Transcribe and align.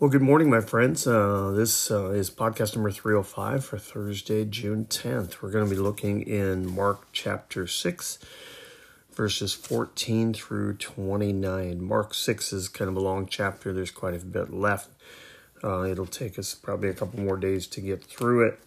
Well, 0.00 0.08
good 0.08 0.22
morning, 0.22 0.48
my 0.48 0.62
friends. 0.62 1.06
Uh, 1.06 1.52
this 1.54 1.90
uh, 1.90 2.12
is 2.12 2.30
podcast 2.30 2.74
number 2.74 2.90
305 2.90 3.62
for 3.62 3.76
Thursday, 3.76 4.46
June 4.46 4.86
10th. 4.86 5.42
We're 5.42 5.50
going 5.50 5.68
to 5.68 5.70
be 5.70 5.78
looking 5.78 6.22
in 6.22 6.74
Mark 6.74 7.08
chapter 7.12 7.66
6, 7.66 8.18
verses 9.12 9.52
14 9.52 10.32
through 10.32 10.78
29. 10.78 11.84
Mark 11.84 12.14
6 12.14 12.50
is 12.50 12.70
kind 12.70 12.88
of 12.88 12.96
a 12.96 13.00
long 13.00 13.26
chapter, 13.26 13.74
there's 13.74 13.90
quite 13.90 14.14
a 14.14 14.24
bit 14.24 14.54
left. 14.54 14.88
Uh, 15.62 15.82
it'll 15.82 16.06
take 16.06 16.38
us 16.38 16.54
probably 16.54 16.88
a 16.88 16.94
couple 16.94 17.20
more 17.20 17.36
days 17.36 17.66
to 17.66 17.82
get 17.82 18.02
through 18.02 18.48
it. 18.48 18.58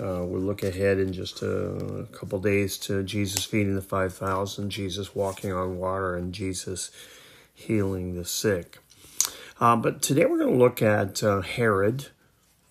Uh, 0.00 0.26
we'll 0.26 0.40
look 0.40 0.64
ahead 0.64 0.98
in 0.98 1.12
just 1.12 1.42
a, 1.42 2.08
couple 2.10 2.40
days 2.40 2.76
to 2.78 3.04
Jesus 3.04 3.44
feeding 3.44 3.76
the 3.76 3.82
5,000, 3.82 4.68
Jesus 4.68 5.14
walking 5.14 5.52
on 5.52 5.78
water, 5.78 6.16
and 6.16 6.32
Jesus 6.32 6.90
healing 7.54 8.16
the 8.16 8.24
sick. 8.24 8.78
Uh, 9.60 9.76
but 9.76 10.00
today 10.00 10.24
we're 10.24 10.38
going 10.38 10.52
to 10.52 10.58
look 10.58 10.80
at 10.80 11.22
uh, 11.22 11.42
Herod 11.42 12.06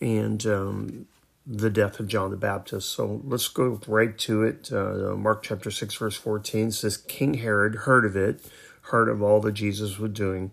and 0.02 0.44
um, 0.48 1.06
the 1.46 1.70
death 1.70 2.00
of 2.00 2.08
John 2.08 2.32
the 2.32 2.38
Baptist. 2.38 2.90
So 2.90 3.22
let's 3.24 3.48
go 3.48 3.80
right 3.88 4.18
to 4.20 4.42
it. 4.42 4.72
Uh, 4.74 5.16
Mark 5.16 5.44
chapter 5.44 5.70
6, 5.70 5.94
verse 5.96 6.16
14 6.16 6.72
says, 6.72 6.98
King 6.98 7.36
Herod 7.36 7.76
heard 7.76 8.06
of 8.06 8.16
it, 8.16 8.44
heard 8.84 9.08
of 9.08 9.22
all 9.22 9.40
that 9.42 9.52
Jesus 9.52 10.00
was 10.00 10.12
doing, 10.12 10.52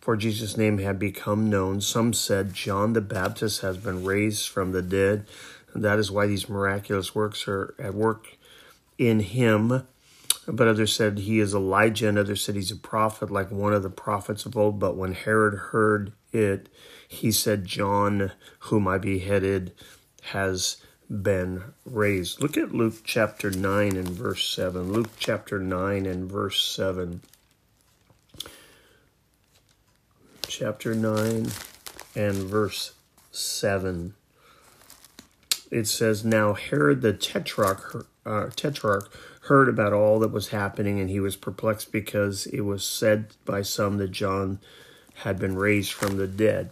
for 0.00 0.16
Jesus' 0.16 0.56
name 0.56 0.78
had 0.78 0.98
become 0.98 1.50
known. 1.50 1.82
Some 1.82 2.14
said, 2.14 2.54
John 2.54 2.94
the 2.94 3.02
Baptist 3.02 3.60
has 3.60 3.76
been 3.76 4.04
raised 4.04 4.48
from 4.48 4.72
the 4.72 4.82
dead. 4.82 5.26
And 5.74 5.84
that 5.84 5.98
is 5.98 6.10
why 6.10 6.26
these 6.26 6.48
miraculous 6.48 7.14
works 7.14 7.46
are 7.46 7.74
at 7.78 7.94
work 7.94 8.38
in 8.96 9.20
him. 9.20 9.86
But 10.46 10.68
others 10.68 10.94
said 10.94 11.20
he 11.20 11.40
is 11.40 11.54
Elijah, 11.54 12.08
and 12.08 12.18
others 12.18 12.44
said 12.44 12.54
he's 12.54 12.70
a 12.70 12.76
prophet, 12.76 13.30
like 13.30 13.50
one 13.50 13.72
of 13.72 13.82
the 13.82 13.90
prophets 13.90 14.44
of 14.44 14.56
old. 14.56 14.78
But 14.78 14.96
when 14.96 15.12
Herod 15.12 15.54
heard 15.54 16.12
it, 16.32 16.68
he 17.08 17.32
said, 17.32 17.64
John, 17.64 18.32
whom 18.60 18.86
I 18.86 18.98
beheaded, 18.98 19.72
has 20.24 20.78
been 21.10 21.62
raised. 21.84 22.40
Look 22.40 22.56
at 22.56 22.74
Luke 22.74 22.96
chapter 23.04 23.50
9 23.50 23.96
and 23.96 24.08
verse 24.08 24.48
7. 24.54 24.92
Luke 24.92 25.10
chapter 25.18 25.58
9 25.58 26.06
and 26.06 26.30
verse 26.30 26.62
7. 26.62 27.20
Chapter 30.46 30.94
9 30.94 31.50
and 32.16 32.36
verse 32.36 32.92
7. 33.32 34.14
It 35.70 35.86
says, 35.86 36.24
Now 36.24 36.54
Herod 36.54 37.00
the 37.02 37.12
Tetrarch, 37.12 38.06
uh, 38.26 38.48
Tetrarch 38.56 39.10
heard 39.42 39.68
about 39.68 39.92
all 39.92 40.18
that 40.20 40.32
was 40.32 40.48
happening, 40.48 41.00
and 41.00 41.10
he 41.10 41.20
was 41.20 41.36
perplexed 41.36 41.92
because 41.92 42.46
it 42.46 42.62
was 42.62 42.84
said 42.84 43.34
by 43.44 43.62
some 43.62 43.98
that 43.98 44.10
John 44.10 44.58
had 45.16 45.38
been 45.38 45.56
raised 45.56 45.92
from 45.92 46.16
the 46.16 46.26
dead. 46.26 46.70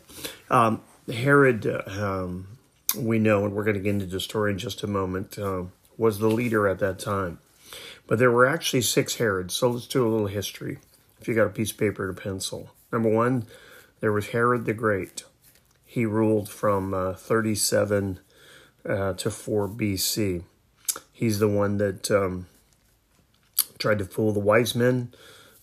Um, 0.50 0.82
Herod, 1.12 1.66
um, 1.88 2.58
we 2.96 3.18
know, 3.18 3.44
and 3.44 3.54
we're 3.54 3.64
going 3.64 3.76
to 3.76 3.82
get 3.82 3.90
into 3.90 4.06
the 4.06 4.20
story 4.20 4.52
in 4.52 4.58
just 4.58 4.82
a 4.82 4.86
moment, 4.86 5.38
uh, 5.38 5.64
was 5.96 6.18
the 6.18 6.28
leader 6.28 6.66
at 6.66 6.78
that 6.80 6.98
time. 6.98 7.38
But 8.06 8.18
there 8.18 8.30
were 8.30 8.46
actually 8.46 8.82
six 8.82 9.16
Herods, 9.16 9.54
so 9.54 9.70
let's 9.70 9.86
do 9.86 10.06
a 10.06 10.10
little 10.10 10.26
history. 10.26 10.78
If 11.20 11.28
you 11.28 11.34
got 11.34 11.46
a 11.46 11.50
piece 11.50 11.70
of 11.70 11.78
paper 11.78 12.08
and 12.08 12.18
a 12.18 12.20
pencil. 12.20 12.70
Number 12.90 13.08
one, 13.08 13.46
there 14.00 14.12
was 14.12 14.28
Herod 14.28 14.64
the 14.64 14.74
Great. 14.74 15.24
He 15.84 16.04
ruled 16.04 16.48
from 16.48 16.92
uh, 16.92 17.14
37 17.14 18.18
uh, 18.84 19.12
to 19.12 19.30
4 19.30 19.68
BC. 19.68 20.42
He's 21.22 21.38
the 21.38 21.48
one 21.48 21.78
that 21.78 22.10
um, 22.10 22.48
tried 23.78 24.00
to 24.00 24.04
fool 24.04 24.32
the 24.32 24.40
wise 24.40 24.74
men, 24.74 25.14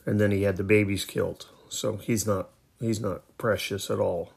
and 0.06 0.18
then 0.18 0.32
he 0.32 0.44
had 0.44 0.56
the 0.56 0.64
babies 0.64 1.04
killed. 1.04 1.48
So 1.68 1.98
he's 1.98 2.26
not 2.26 2.52
he's 2.80 3.02
not 3.02 3.24
precious 3.38 3.92
at 3.92 4.00
all. 4.00 4.32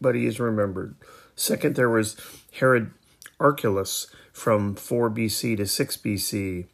But 0.00 0.14
he 0.14 0.24
is 0.26 0.38
remembered. 0.38 0.94
Second, 1.34 1.74
there 1.74 1.90
was 1.90 2.14
Herod 2.60 2.92
Archelaus 3.40 4.06
from 4.32 4.76
4 4.76 5.10
BC 5.10 5.56
to 5.56 5.66
6 5.66 5.96
BC. 5.96 6.66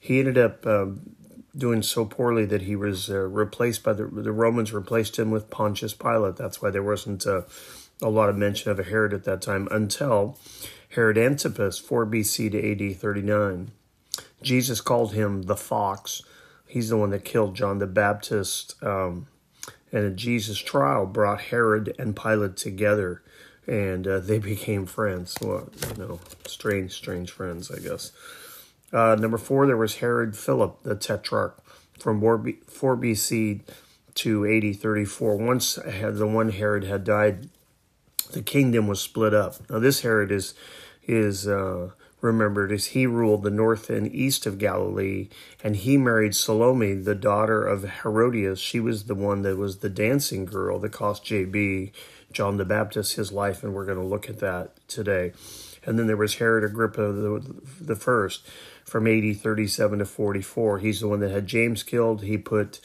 He 0.00 0.18
ended 0.18 0.38
up 0.38 0.66
um, 0.66 1.14
doing 1.54 1.82
so 1.82 2.06
poorly 2.06 2.46
that 2.46 2.62
he 2.62 2.74
was 2.74 3.10
uh, 3.10 3.18
replaced 3.18 3.82
by 3.82 3.92
the 3.92 4.06
the 4.06 4.32
Romans 4.32 4.72
replaced 4.72 5.18
him 5.18 5.30
with 5.30 5.50
Pontius 5.50 5.92
Pilate. 5.92 6.36
That's 6.36 6.62
why 6.62 6.70
there 6.70 6.82
wasn't 6.82 7.26
a, 7.26 7.44
a 8.02 8.08
lot 8.08 8.28
of 8.28 8.36
mention 8.36 8.70
of 8.70 8.78
Herod 8.78 9.14
at 9.14 9.24
that 9.24 9.40
time 9.40 9.68
until 9.70 10.38
Herod 10.90 11.16
Antipas, 11.16 11.78
4 11.78 12.06
BC 12.06 12.50
to 12.52 12.90
AD 12.90 12.96
39. 12.96 13.70
Jesus 14.42 14.80
called 14.80 15.14
him 15.14 15.42
the 15.42 15.56
fox. 15.56 16.22
He's 16.66 16.88
the 16.88 16.96
one 16.96 17.10
that 17.10 17.24
killed 17.24 17.54
John 17.54 17.78
the 17.78 17.86
Baptist. 17.86 18.74
Um, 18.82 19.28
and 19.92 20.04
a 20.04 20.10
Jesus 20.10 20.58
trial 20.58 21.06
brought 21.06 21.42
Herod 21.42 21.94
and 21.98 22.16
Pilate 22.16 22.56
together, 22.56 23.22
and 23.66 24.06
uh, 24.08 24.18
they 24.18 24.38
became 24.40 24.86
friends. 24.86 25.36
Well, 25.40 25.70
you 25.96 26.02
know, 26.02 26.20
strange, 26.46 26.92
strange 26.92 27.30
friends, 27.30 27.70
I 27.70 27.78
guess. 27.78 28.12
Uh, 28.92 29.16
number 29.18 29.38
four, 29.38 29.66
there 29.66 29.76
was 29.76 29.96
Herod 29.96 30.36
Philip, 30.36 30.82
the 30.82 30.94
tetrarch, 30.94 31.62
from 31.98 32.20
4 32.20 32.38
BC 32.96 33.60
to 34.14 34.46
AD 34.46 34.76
34. 34.76 35.36
Once 35.36 35.74
the 35.76 36.26
one 36.26 36.50
Herod 36.50 36.84
had 36.84 37.04
died, 37.04 37.48
the 38.32 38.42
kingdom 38.42 38.86
was 38.86 39.00
split 39.00 39.34
up. 39.34 39.56
Now, 39.70 39.78
this 39.78 40.00
Herod 40.00 40.30
is 40.30 40.54
is 41.04 41.48
uh, 41.48 41.90
remembered 42.20 42.70
as 42.70 42.86
he 42.86 43.06
ruled 43.06 43.42
the 43.42 43.50
north 43.50 43.90
and 43.90 44.12
east 44.14 44.46
of 44.46 44.58
Galilee, 44.58 45.28
and 45.62 45.76
he 45.76 45.96
married 45.96 46.34
Salome, 46.34 46.94
the 46.94 47.14
daughter 47.14 47.66
of 47.66 47.82
Herodias. 48.02 48.60
She 48.60 48.80
was 48.80 49.04
the 49.04 49.14
one 49.14 49.42
that 49.42 49.56
was 49.56 49.78
the 49.78 49.90
dancing 49.90 50.44
girl 50.44 50.78
that 50.78 50.92
cost 50.92 51.24
JB, 51.24 51.90
John 52.32 52.56
the 52.56 52.64
Baptist, 52.64 53.16
his 53.16 53.32
life, 53.32 53.62
and 53.62 53.74
we're 53.74 53.84
going 53.84 53.98
to 53.98 54.04
look 54.04 54.30
at 54.30 54.38
that 54.38 54.70
today. 54.88 55.32
And 55.84 55.98
then 55.98 56.06
there 56.06 56.16
was 56.16 56.36
Herod 56.36 56.62
Agrippa 56.62 57.12
the, 57.12 57.60
the 57.80 57.96
first 57.96 58.46
from 58.84 59.06
AD 59.06 59.36
37 59.36 59.98
to 59.98 60.04
44. 60.04 60.78
He's 60.78 61.00
the 61.00 61.08
one 61.08 61.20
that 61.20 61.32
had 61.32 61.46
James 61.46 61.82
killed. 61.82 62.22
He 62.22 62.38
put 62.38 62.80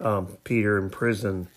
um, 0.00 0.36
Peter 0.42 0.76
in 0.78 0.90
prison. 0.90 1.48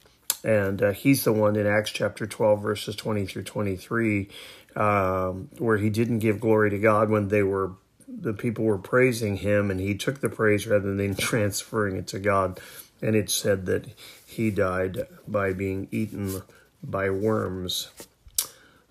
And 0.43 0.81
uh, 0.81 0.91
he's 0.91 1.23
the 1.23 1.31
one 1.31 1.55
in 1.55 1.65
Acts 1.65 1.91
chapter 1.91 2.27
12, 2.27 2.61
verses 2.61 2.95
20 2.95 3.25
through 3.25 3.43
23, 3.43 4.27
um, 4.75 5.49
where 5.57 5.77
he 5.77 5.89
didn't 5.89 6.19
give 6.19 6.39
glory 6.39 6.69
to 6.71 6.79
God 6.79 7.09
when 7.09 7.29
they 7.29 7.43
were 7.43 7.71
the 8.07 8.33
people 8.33 8.65
were 8.65 8.77
praising 8.77 9.37
him, 9.37 9.71
and 9.71 9.79
he 9.79 9.95
took 9.95 10.21
the 10.21 10.29
praise 10.29 10.67
rather 10.67 10.95
than 10.95 11.15
transferring 11.17 11.97
it 11.97 12.07
to 12.07 12.19
God. 12.19 12.59
And 13.01 13.15
it 13.15 13.29
said 13.29 13.65
that 13.65 13.87
he 14.25 14.49
died 14.49 15.07
by 15.27 15.53
being 15.53 15.87
eaten 15.91 16.41
by 16.81 17.09
worms, 17.09 17.89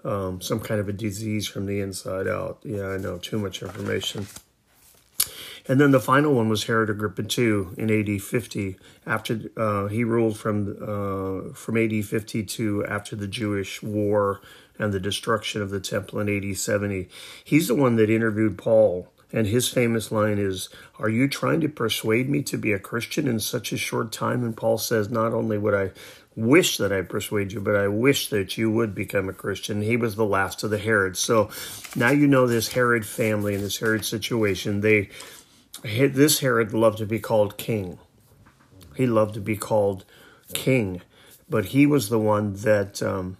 um, 0.05 0.41
some 0.41 0.61
kind 0.61 0.81
of 0.81 0.89
a 0.89 0.93
disease 0.93 1.47
from 1.47 1.67
the 1.67 1.81
inside 1.81 2.27
out. 2.27 2.59
Yeah, 2.63 2.89
I 2.89 2.97
know, 2.99 3.19
too 3.19 3.39
much 3.39 3.63
information. 3.63 4.27
And 5.69 5.81
then 5.81 5.93
the 5.93 6.01
final 6.01 6.35
one 6.35 6.49
was 6.49 6.65
Herod 6.65 6.91
Agrippa 6.91 7.23
II 7.23 7.69
in 7.77 7.91
AD 7.91 8.21
50. 8.21 8.77
After 9.07 9.41
uh, 9.57 9.87
he 9.87 10.03
ruled 10.05 10.37
from 10.37 10.77
uh, 10.81 11.55
from 11.55 11.77
AD 11.77 12.05
50 12.05 12.43
to 12.45 12.85
after 12.87 13.15
the 13.15 13.29
Jewish 13.29 13.83
War 13.83 14.41
and 14.79 14.93
the 14.93 15.01
destruction 15.01 15.63
of 15.63 15.71
the 15.71 15.81
temple 15.81 16.19
in 16.21 16.29
AD 16.29 16.57
70. 16.57 17.09
He's 17.45 17.69
the 17.69 17.75
one 17.75 17.97
that 17.97 18.11
interviewed 18.11 18.59
Paul, 18.59 19.13
and 19.33 19.47
his 19.47 19.69
famous 19.69 20.11
line 20.11 20.39
is, 20.39 20.69
Are 20.99 21.09
you 21.09 21.29
trying 21.29 21.61
to 21.61 21.69
persuade 21.69 22.29
me 22.29 22.43
to 22.43 22.59
be 22.59 22.73
a 22.73 22.79
Christian 22.79 23.29
in 23.29 23.41
such 23.41 23.73
a 23.73 23.77
short 23.77 24.13
time? 24.13 24.45
And 24.45 24.57
Paul 24.57 24.79
says, 24.79 25.09
Not 25.09 25.33
only 25.33 25.59
would 25.59 25.75
I 25.75 25.91
wish 26.35 26.79
that 26.79 26.93
I 26.93 27.03
persuade 27.03 27.53
you, 27.53 27.61
but 27.61 27.77
I 27.77 27.89
wish 27.89 28.29
that 28.29 28.57
you 28.57 28.71
would 28.71 28.95
become 28.95 29.29
a 29.29 29.35
Christian. 29.35 29.83
He 29.83 29.97
was 29.97 30.17
the 30.17 30.25
last 30.25 30.63
of 30.63 30.71
the 30.71 30.79
Herods. 30.79 31.19
So 31.19 31.51
now 31.95 32.11
you 32.11 32.27
know 32.27 32.47
this 32.47 32.73
Herod 32.73 33.05
family 33.05 33.55
and 33.55 33.63
this 33.63 33.79
Herod 33.79 34.05
situation. 34.05 34.81
They 34.81 35.11
this 35.83 36.41
Herod 36.41 36.73
loved 36.73 36.99
to 36.99 37.07
be 37.07 37.19
called 37.19 37.57
king. 37.57 37.99
He 38.97 39.07
loved 39.07 39.35
to 39.35 39.41
be 39.41 39.57
called 39.57 40.05
king, 40.53 41.03
but 41.49 41.67
he 41.67 41.87
was 41.87 42.09
the 42.09 42.19
one 42.19 42.55
that 42.57 43.03
um, 43.03 43.39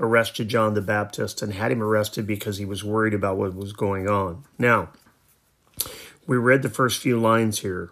arrested 0.00 0.48
John 0.48 0.74
the 0.74 0.80
Baptist 0.80 1.42
and 1.42 1.52
had 1.52 1.72
him 1.72 1.82
arrested 1.82 2.26
because 2.26 2.58
he 2.58 2.64
was 2.64 2.84
worried 2.84 3.14
about 3.14 3.36
what 3.36 3.54
was 3.54 3.72
going 3.72 4.08
on. 4.08 4.44
Now, 4.56 4.90
we 6.26 6.36
read 6.36 6.62
the 6.62 6.68
first 6.68 7.00
few 7.00 7.18
lines 7.18 7.60
here, 7.60 7.90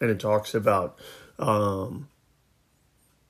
and 0.00 0.10
it 0.10 0.20
talks 0.20 0.54
about 0.54 0.98
um, 1.38 2.08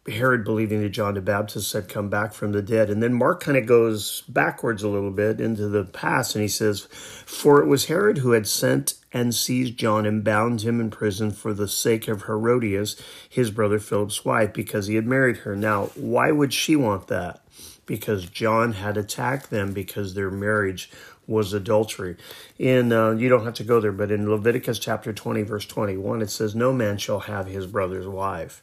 Herod 0.09 0.45
believing 0.45 0.81
that 0.83 0.91
John 0.91 1.15
the 1.15 1.21
Baptist 1.21 1.73
had 1.73 1.89
come 1.89 2.09
back 2.09 2.33
from 2.33 2.53
the 2.53 2.63
dead. 2.63 2.91
And 2.91 3.03
then 3.03 3.15
Mark 3.15 3.41
kind 3.41 3.59
of 3.59 3.67
goes 3.67 4.23
backwards 4.29 4.83
a 4.83 4.89
little 4.89 5.11
bit 5.11 5.41
into 5.41 5.69
the 5.69 5.85
past, 5.85 6.35
and 6.35 6.43
he 6.43 6.49
says, 6.49 6.81
For 6.91 7.61
it 7.61 7.67
was 7.67 7.87
Herod 7.87 8.19
who 8.19 8.33
had 8.33 8.47
sent 8.47 8.95
and 9.13 9.35
seized 9.35 9.79
John 9.79 10.07
and 10.07 10.23
bound 10.23 10.63
him 10.63 10.81
in 10.81 10.91
prison 10.91 11.31
for 11.31 11.53
the 11.53 11.69
sake 11.69 12.09
of 12.09 12.23
Herodias, 12.23 13.01
his 13.29 13.51
brother 13.51 13.79
Philip's 13.79 14.25
wife, 14.25 14.53
because 14.53 14.87
he 14.87 14.95
had 14.95 15.07
married 15.07 15.39
her. 15.39 15.57
Now, 15.57 15.87
why 15.95 16.31
would 16.31 16.53
she 16.53 16.77
want 16.77 17.09
that? 17.09 17.41
Because 17.87 18.27
John 18.27 18.73
had 18.73 18.97
attacked 18.97 19.51
them 19.51 19.73
because 19.73 20.15
their 20.15 20.31
marriage 20.31 20.91
was 21.27 21.53
adultery. 21.53 22.17
In 22.59 22.93
uh, 22.93 23.11
you 23.13 23.29
don't 23.29 23.45
have 23.45 23.55
to 23.55 23.65
go 23.65 23.81
there, 23.81 23.93
but 23.93 24.11
in 24.11 24.31
Leviticus 24.31 24.79
chapter 24.79 25.13
20, 25.13 25.43
verse 25.43 25.67
21, 25.67 26.23
it 26.23 26.31
says, 26.31 26.55
No 26.55 26.73
man 26.73 26.99
shall 26.99 27.21
have 27.21 27.47
his 27.47 27.67
brother's 27.67 28.07
wife. 28.07 28.63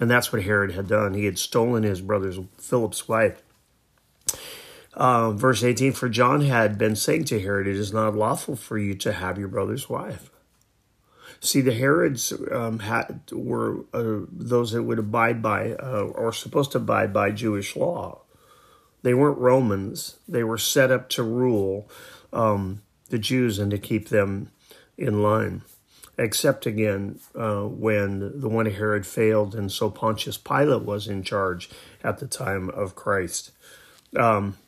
And 0.00 0.10
that's 0.10 0.32
what 0.32 0.42
Herod 0.42 0.72
had 0.72 0.88
done. 0.88 1.12
He 1.12 1.26
had 1.26 1.38
stolen 1.38 1.82
his 1.82 2.00
brother's 2.00 2.38
Philip's 2.58 3.06
wife. 3.06 3.42
Uh, 4.94 5.30
verse 5.32 5.62
18 5.62 5.92
For 5.92 6.08
John 6.08 6.40
had 6.40 6.78
been 6.78 6.96
saying 6.96 7.26
to 7.26 7.40
Herod, 7.40 7.68
It 7.68 7.76
is 7.76 7.92
not 7.92 8.16
lawful 8.16 8.56
for 8.56 8.78
you 8.78 8.94
to 8.96 9.12
have 9.12 9.38
your 9.38 9.48
brother's 9.48 9.88
wife. 9.88 10.30
See, 11.40 11.60
the 11.60 11.74
Herods 11.74 12.32
um, 12.50 12.80
had, 12.80 13.20
were 13.32 13.84
uh, 13.94 14.26
those 14.30 14.72
that 14.72 14.82
would 14.82 14.98
abide 14.98 15.42
by 15.42 15.72
uh, 15.72 16.02
or 16.14 16.32
supposed 16.32 16.72
to 16.72 16.78
abide 16.78 17.12
by 17.12 17.30
Jewish 17.30 17.76
law. 17.76 18.22
They 19.02 19.14
weren't 19.14 19.38
Romans. 19.38 20.18
They 20.28 20.44
were 20.44 20.58
set 20.58 20.90
up 20.90 21.08
to 21.10 21.22
rule 21.22 21.88
um, 22.32 22.82
the 23.08 23.18
Jews 23.18 23.58
and 23.58 23.70
to 23.70 23.78
keep 23.78 24.08
them 24.08 24.50
in 24.98 25.22
line. 25.22 25.62
Except 26.20 26.66
again 26.66 27.18
uh, 27.34 27.62
when 27.62 28.38
the 28.40 28.48
one 28.50 28.66
Herod 28.66 29.06
failed, 29.06 29.54
and 29.54 29.72
so 29.72 29.88
Pontius 29.88 30.36
Pilate 30.36 30.82
was 30.82 31.08
in 31.08 31.22
charge 31.22 31.70
at 32.04 32.18
the 32.18 32.26
time 32.26 32.68
of 32.68 32.94
Christ. 32.94 33.52
Um, 34.14 34.58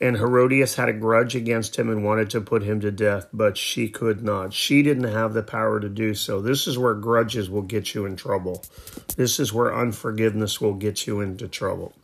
and 0.00 0.18
Herodias 0.18 0.74
had 0.74 0.90
a 0.90 0.92
grudge 0.92 1.34
against 1.34 1.76
him 1.76 1.88
and 1.88 2.04
wanted 2.04 2.28
to 2.30 2.42
put 2.42 2.62
him 2.62 2.78
to 2.80 2.90
death, 2.90 3.28
but 3.32 3.56
she 3.56 3.88
could 3.88 4.22
not. 4.22 4.52
She 4.52 4.82
didn't 4.82 5.12
have 5.12 5.32
the 5.32 5.42
power 5.42 5.80
to 5.80 5.88
do 5.88 6.12
so. 6.12 6.42
This 6.42 6.66
is 6.66 6.78
where 6.78 6.94
grudges 6.94 7.48
will 7.48 7.62
get 7.62 7.94
you 7.94 8.04
in 8.04 8.14
trouble. 8.14 8.62
This 9.16 9.40
is 9.40 9.52
where 9.52 9.74
unforgiveness 9.74 10.60
will 10.60 10.74
get 10.74 11.06
you 11.06 11.22
into 11.22 11.48
trouble. 11.48 11.94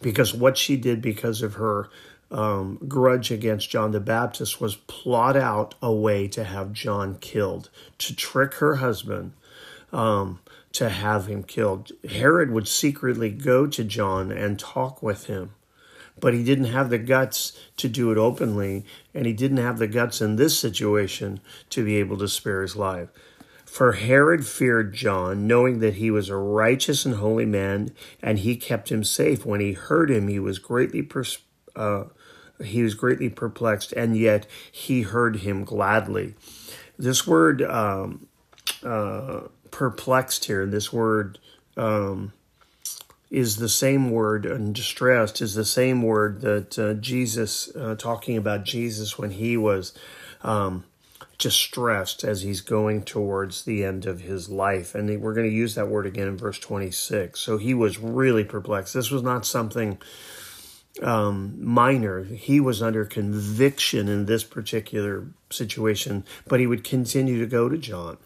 Because 0.00 0.32
what 0.32 0.56
she 0.56 0.76
did 0.76 1.02
because 1.02 1.42
of 1.42 1.54
her 1.54 1.90
um, 2.32 2.78
grudge 2.88 3.30
against 3.30 3.70
John 3.70 3.92
the 3.92 4.00
Baptist 4.00 4.60
was 4.60 4.76
plot 4.76 5.36
out 5.36 5.74
a 5.80 5.92
way 5.92 6.26
to 6.28 6.44
have 6.44 6.72
John 6.72 7.16
killed, 7.18 7.70
to 7.98 8.16
trick 8.16 8.54
her 8.54 8.76
husband. 8.76 9.32
Um, 9.92 10.40
to 10.72 10.88
have 10.88 11.26
him 11.26 11.42
killed. 11.42 11.92
Herod 12.08 12.50
would 12.50 12.66
secretly 12.66 13.28
go 13.28 13.66
to 13.66 13.84
John 13.84 14.32
and 14.32 14.58
talk 14.58 15.02
with 15.02 15.26
him 15.26 15.50
but 16.22 16.34
he 16.34 16.44
didn't 16.44 16.66
have 16.66 16.90
the 16.90 16.98
guts 16.98 17.58
to 17.76 17.88
do 17.88 18.12
it 18.12 18.18
openly, 18.18 18.84
and 19.14 19.26
he 19.26 19.32
didn't 19.32 19.56
have 19.58 19.78
the 19.78 19.86
guts 19.86 20.20
in 20.20 20.36
this 20.36 20.58
situation 20.58 21.40
to 21.70 21.84
be 21.84 21.96
able 21.96 22.18
to 22.18 22.28
spare 22.28 22.62
his 22.62 22.76
life. 22.76 23.08
For 23.64 23.92
Herod 23.92 24.46
feared 24.46 24.94
John, 24.94 25.46
knowing 25.46 25.80
that 25.80 25.94
he 25.94 26.10
was 26.10 26.28
a 26.28 26.36
righteous 26.36 27.06
and 27.06 27.16
holy 27.16 27.46
man, 27.46 27.92
and 28.22 28.38
he 28.38 28.56
kept 28.56 28.92
him 28.92 29.02
safe. 29.02 29.46
When 29.46 29.60
he 29.60 29.72
heard 29.72 30.10
him, 30.10 30.28
he 30.28 30.38
was 30.38 30.58
greatly 30.58 31.08
uh, 31.74 32.04
he 32.62 32.82
was 32.82 32.94
greatly 32.94 33.28
perplexed, 33.28 33.92
and 33.92 34.16
yet 34.16 34.46
he 34.70 35.02
heard 35.02 35.36
him 35.36 35.64
gladly. 35.64 36.34
This 36.98 37.26
word 37.26 37.62
um, 37.62 38.26
uh, 38.82 39.42
perplexed 39.70 40.44
here, 40.44 40.66
this 40.66 40.92
word 40.92 41.38
um, 41.76 42.32
is 43.30 43.56
the 43.56 43.68
same 43.68 44.10
word, 44.10 44.44
and 44.44 44.74
distressed 44.74 45.40
is 45.40 45.54
the 45.54 45.64
same 45.64 46.02
word 46.02 46.42
that 46.42 46.78
uh, 46.78 46.94
Jesus, 46.94 47.74
uh, 47.74 47.94
talking 47.96 48.36
about 48.36 48.64
Jesus 48.64 49.18
when 49.18 49.30
he 49.30 49.56
was 49.56 49.94
um, 50.42 50.84
distressed 51.38 52.22
as 52.22 52.42
he's 52.42 52.60
going 52.60 53.02
towards 53.02 53.64
the 53.64 53.84
end 53.84 54.06
of 54.06 54.20
his 54.20 54.48
life. 54.48 54.94
And 54.94 55.20
we're 55.20 55.34
going 55.34 55.48
to 55.48 55.54
use 55.54 55.74
that 55.74 55.88
word 55.88 56.06
again 56.06 56.28
in 56.28 56.36
verse 56.36 56.58
26. 56.58 57.40
So 57.40 57.56
he 57.56 57.74
was 57.74 57.98
really 57.98 58.44
perplexed. 58.44 58.94
This 58.94 59.10
was 59.10 59.22
not 59.22 59.44
something 59.46 59.98
um, 61.00 61.54
minor. 61.58 62.24
He 62.24 62.60
was 62.60 62.82
under 62.82 63.04
conviction 63.04 64.08
in 64.08 64.26
this 64.26 64.44
particular 64.44 65.26
situation, 65.50 66.24
but 66.46 66.60
he 66.60 66.66
would 66.66 66.84
continue 66.84 67.38
to 67.38 67.46
go 67.46 67.68
to 67.68 67.78
John. 67.78 68.18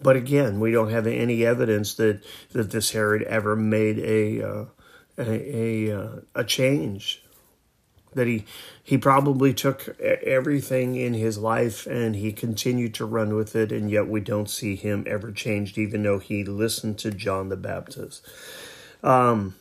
But 0.00 0.16
again, 0.16 0.60
we 0.60 0.70
don't 0.70 0.90
have 0.90 1.06
any 1.06 1.44
evidence 1.44 1.94
that, 1.94 2.22
that 2.52 2.70
this 2.70 2.90
Herod 2.90 3.22
ever 3.22 3.56
made 3.56 3.98
a 3.98 4.42
uh, 4.42 4.64
a 5.16 5.56
a, 5.56 5.98
uh, 5.98 6.16
a 6.34 6.44
change. 6.44 7.22
That 8.14 8.26
he 8.26 8.44
he 8.82 8.98
probably 8.98 9.54
took 9.54 9.98
everything 10.00 10.94
in 10.94 11.14
his 11.14 11.38
life 11.38 11.86
and 11.86 12.14
he 12.14 12.32
continued 12.32 12.94
to 12.94 13.06
run 13.06 13.34
with 13.34 13.56
it, 13.56 13.72
and 13.72 13.90
yet 13.90 14.06
we 14.06 14.20
don't 14.20 14.50
see 14.50 14.76
him 14.76 15.04
ever 15.06 15.32
changed, 15.32 15.78
even 15.78 16.02
though 16.02 16.18
he 16.18 16.44
listened 16.44 16.98
to 16.98 17.10
John 17.10 17.48
the 17.48 17.56
Baptist. 17.56 18.26
Um, 19.02 19.54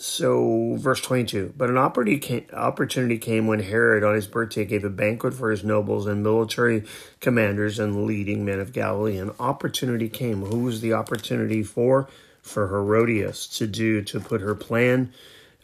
so, 0.00 0.76
verse 0.76 1.00
22 1.00 1.54
But 1.56 1.70
an 1.70 1.76
opportunity 1.76 3.18
came 3.18 3.46
when 3.48 3.58
Herod, 3.58 4.04
on 4.04 4.14
his 4.14 4.28
birthday, 4.28 4.64
gave 4.64 4.84
a 4.84 4.90
banquet 4.90 5.34
for 5.34 5.50
his 5.50 5.64
nobles 5.64 6.06
and 6.06 6.22
military 6.22 6.84
commanders 7.20 7.80
and 7.80 8.06
leading 8.06 8.44
men 8.44 8.60
of 8.60 8.72
Galilee. 8.72 9.18
An 9.18 9.32
opportunity 9.40 10.08
came. 10.08 10.42
Who 10.42 10.60
was 10.60 10.80
the 10.82 10.92
opportunity 10.92 11.64
for? 11.64 12.08
For 12.42 12.68
Herodias 12.68 13.48
to 13.58 13.66
do, 13.66 14.00
to 14.02 14.20
put 14.20 14.40
her 14.40 14.54
plan 14.54 15.12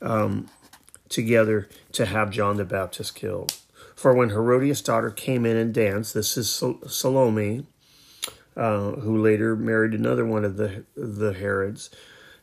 um, 0.03 0.51
together 1.09 1.69
to 1.93 2.05
have 2.05 2.33
John 2.33 2.57
the 2.57 2.65
Baptist 2.65 3.15
killed. 3.15 3.55
For 3.95 4.13
when 4.13 4.31
Herodias' 4.31 4.83
daughter 4.83 5.11
came 5.11 5.47
in 5.47 5.57
and 5.57 5.73
danced, 5.73 6.13
this 6.13 6.37
is 6.37 6.51
Salome, 6.89 7.67
uh, 8.57 8.91
who 8.91 9.17
later 9.17 9.55
married 9.55 9.95
another 9.95 10.27
one 10.27 10.45
of 10.45 10.57
the, 10.57 10.85
the 10.97 11.33
Herods 11.33 11.89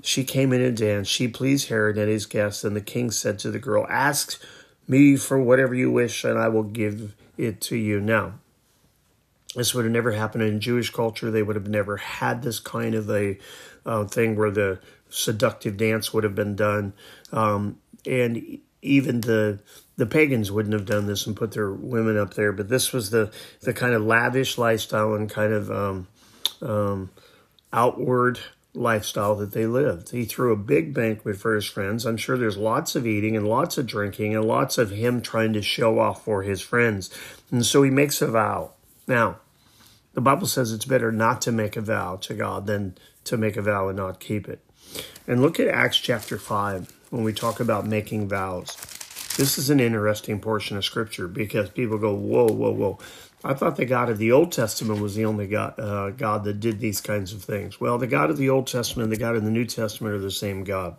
she 0.01 0.23
came 0.23 0.53
in 0.53 0.61
and 0.61 0.77
danced. 0.77 1.11
She 1.11 1.27
pleased 1.27 1.69
Herod 1.69 1.97
and 1.97 2.09
his 2.09 2.25
guests, 2.25 2.63
and 2.63 2.75
the 2.75 2.81
king 2.81 3.11
said 3.11 3.39
to 3.39 3.51
the 3.51 3.59
girl, 3.59 3.85
Ask 3.89 4.41
me 4.87 5.15
for 5.15 5.41
whatever 5.41 5.73
you 5.73 5.91
wish, 5.91 6.23
and 6.23 6.37
I 6.37 6.47
will 6.47 6.63
give 6.63 7.15
it 7.37 7.61
to 7.61 7.75
you. 7.75 7.99
Now, 7.99 8.33
this 9.55 9.73
would 9.73 9.85
have 9.85 9.91
never 9.91 10.11
happened 10.11 10.43
in 10.43 10.59
Jewish 10.59 10.89
culture. 10.89 11.29
They 11.29 11.43
would 11.43 11.55
have 11.55 11.67
never 11.67 11.97
had 11.97 12.41
this 12.41 12.59
kind 12.59 12.95
of 12.95 13.09
a 13.09 13.37
uh, 13.85 14.05
thing 14.05 14.35
where 14.35 14.51
the 14.51 14.79
seductive 15.09 15.77
dance 15.77 16.13
would 16.13 16.23
have 16.23 16.35
been 16.35 16.55
done. 16.55 16.93
Um, 17.31 17.79
and 18.05 18.59
even 18.81 19.21
the 19.21 19.59
the 19.97 20.05
pagans 20.07 20.51
wouldn't 20.51 20.73
have 20.73 20.85
done 20.85 21.05
this 21.05 21.27
and 21.27 21.35
put 21.35 21.51
their 21.51 21.71
women 21.71 22.17
up 22.17 22.33
there. 22.33 22.51
But 22.51 22.69
this 22.69 22.91
was 22.91 23.11
the, 23.11 23.31
the 23.59 23.71
kind 23.71 23.93
of 23.93 24.01
lavish 24.01 24.57
lifestyle 24.57 25.13
and 25.13 25.29
kind 25.29 25.53
of 25.53 25.69
um, 25.69 26.07
um, 26.59 27.11
outward 27.71 28.39
lifestyle 28.73 29.35
that 29.35 29.51
they 29.51 29.65
lived. 29.65 30.11
He 30.11 30.25
threw 30.25 30.53
a 30.53 30.57
big 30.57 30.93
banquet 30.93 31.37
for 31.37 31.55
his 31.55 31.65
friends. 31.65 32.05
I'm 32.05 32.17
sure 32.17 32.37
there's 32.37 32.57
lots 32.57 32.95
of 32.95 33.05
eating 33.05 33.35
and 33.35 33.47
lots 33.47 33.77
of 33.77 33.85
drinking 33.85 34.35
and 34.35 34.45
lots 34.45 34.77
of 34.77 34.91
him 34.91 35.21
trying 35.21 35.53
to 35.53 35.61
show 35.61 35.99
off 35.99 36.23
for 36.23 36.43
his 36.43 36.61
friends. 36.61 37.09
And 37.51 37.65
so 37.65 37.83
he 37.83 37.91
makes 37.91 38.21
a 38.21 38.27
vow. 38.27 38.71
Now, 39.07 39.39
the 40.13 40.21
Bible 40.21 40.47
says 40.47 40.71
it's 40.71 40.85
better 40.85 41.11
not 41.11 41.41
to 41.41 41.51
make 41.51 41.75
a 41.75 41.81
vow 41.81 42.17
to 42.17 42.33
God 42.33 42.65
than 42.65 42.97
to 43.25 43.37
make 43.37 43.57
a 43.57 43.61
vow 43.61 43.87
and 43.87 43.97
not 43.97 44.19
keep 44.19 44.47
it. 44.47 44.63
And 45.27 45.41
look 45.41 45.59
at 45.59 45.67
Acts 45.67 45.97
chapter 45.97 46.37
5 46.37 46.91
when 47.09 47.23
we 47.23 47.33
talk 47.33 47.59
about 47.59 47.85
making 47.85 48.27
vows. 48.27 48.75
This 49.37 49.57
is 49.57 49.69
an 49.69 49.79
interesting 49.79 50.39
portion 50.39 50.77
of 50.77 50.83
scripture 50.83 51.27
because 51.27 51.69
people 51.69 51.97
go, 51.97 52.13
whoa, 52.13 52.47
whoa, 52.47 52.71
whoa. 52.71 52.99
I 53.43 53.53
thought 53.53 53.75
the 53.75 53.85
God 53.85 54.09
of 54.09 54.19
the 54.19 54.31
Old 54.31 54.51
Testament 54.51 55.01
was 55.01 55.15
the 55.15 55.25
only 55.25 55.47
God, 55.47 55.79
uh, 55.79 56.11
God 56.11 56.43
that 56.43 56.59
did 56.59 56.79
these 56.79 57.01
kinds 57.01 57.33
of 57.33 57.43
things. 57.43 57.79
Well, 57.79 57.97
the 57.97 58.07
God 58.07 58.29
of 58.29 58.37
the 58.37 58.49
Old 58.49 58.67
Testament 58.67 59.05
and 59.05 59.11
the 59.11 59.19
God 59.19 59.35
of 59.35 59.43
the 59.43 59.49
New 59.51 59.65
Testament 59.65 60.13
are 60.13 60.19
the 60.19 60.29
same 60.29 60.63
God. 60.63 60.97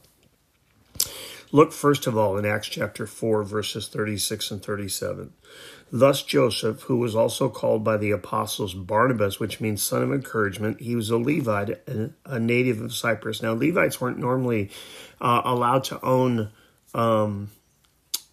Look 1.52 1.72
first 1.72 2.06
of 2.06 2.16
all 2.16 2.38
in 2.38 2.46
Acts 2.46 2.68
chapter 2.68 3.06
4, 3.06 3.44
verses 3.44 3.86
36 3.86 4.50
and 4.50 4.62
37. 4.62 5.32
Thus 5.92 6.22
Joseph, 6.22 6.82
who 6.82 6.96
was 6.96 7.14
also 7.14 7.50
called 7.50 7.84
by 7.84 7.98
the 7.98 8.10
apostles 8.10 8.72
Barnabas, 8.72 9.38
which 9.38 9.60
means 9.60 9.82
son 9.82 10.02
of 10.02 10.10
encouragement, 10.10 10.80
he 10.80 10.96
was 10.96 11.10
a 11.10 11.18
Levite, 11.18 11.82
a 12.24 12.38
native 12.38 12.80
of 12.80 12.94
Cyprus. 12.94 13.42
Now, 13.42 13.52
Levites 13.52 14.00
weren't 14.00 14.18
normally 14.18 14.70
uh, 15.20 15.42
allowed 15.44 15.84
to 15.84 16.02
own 16.02 16.50
um, 16.94 17.50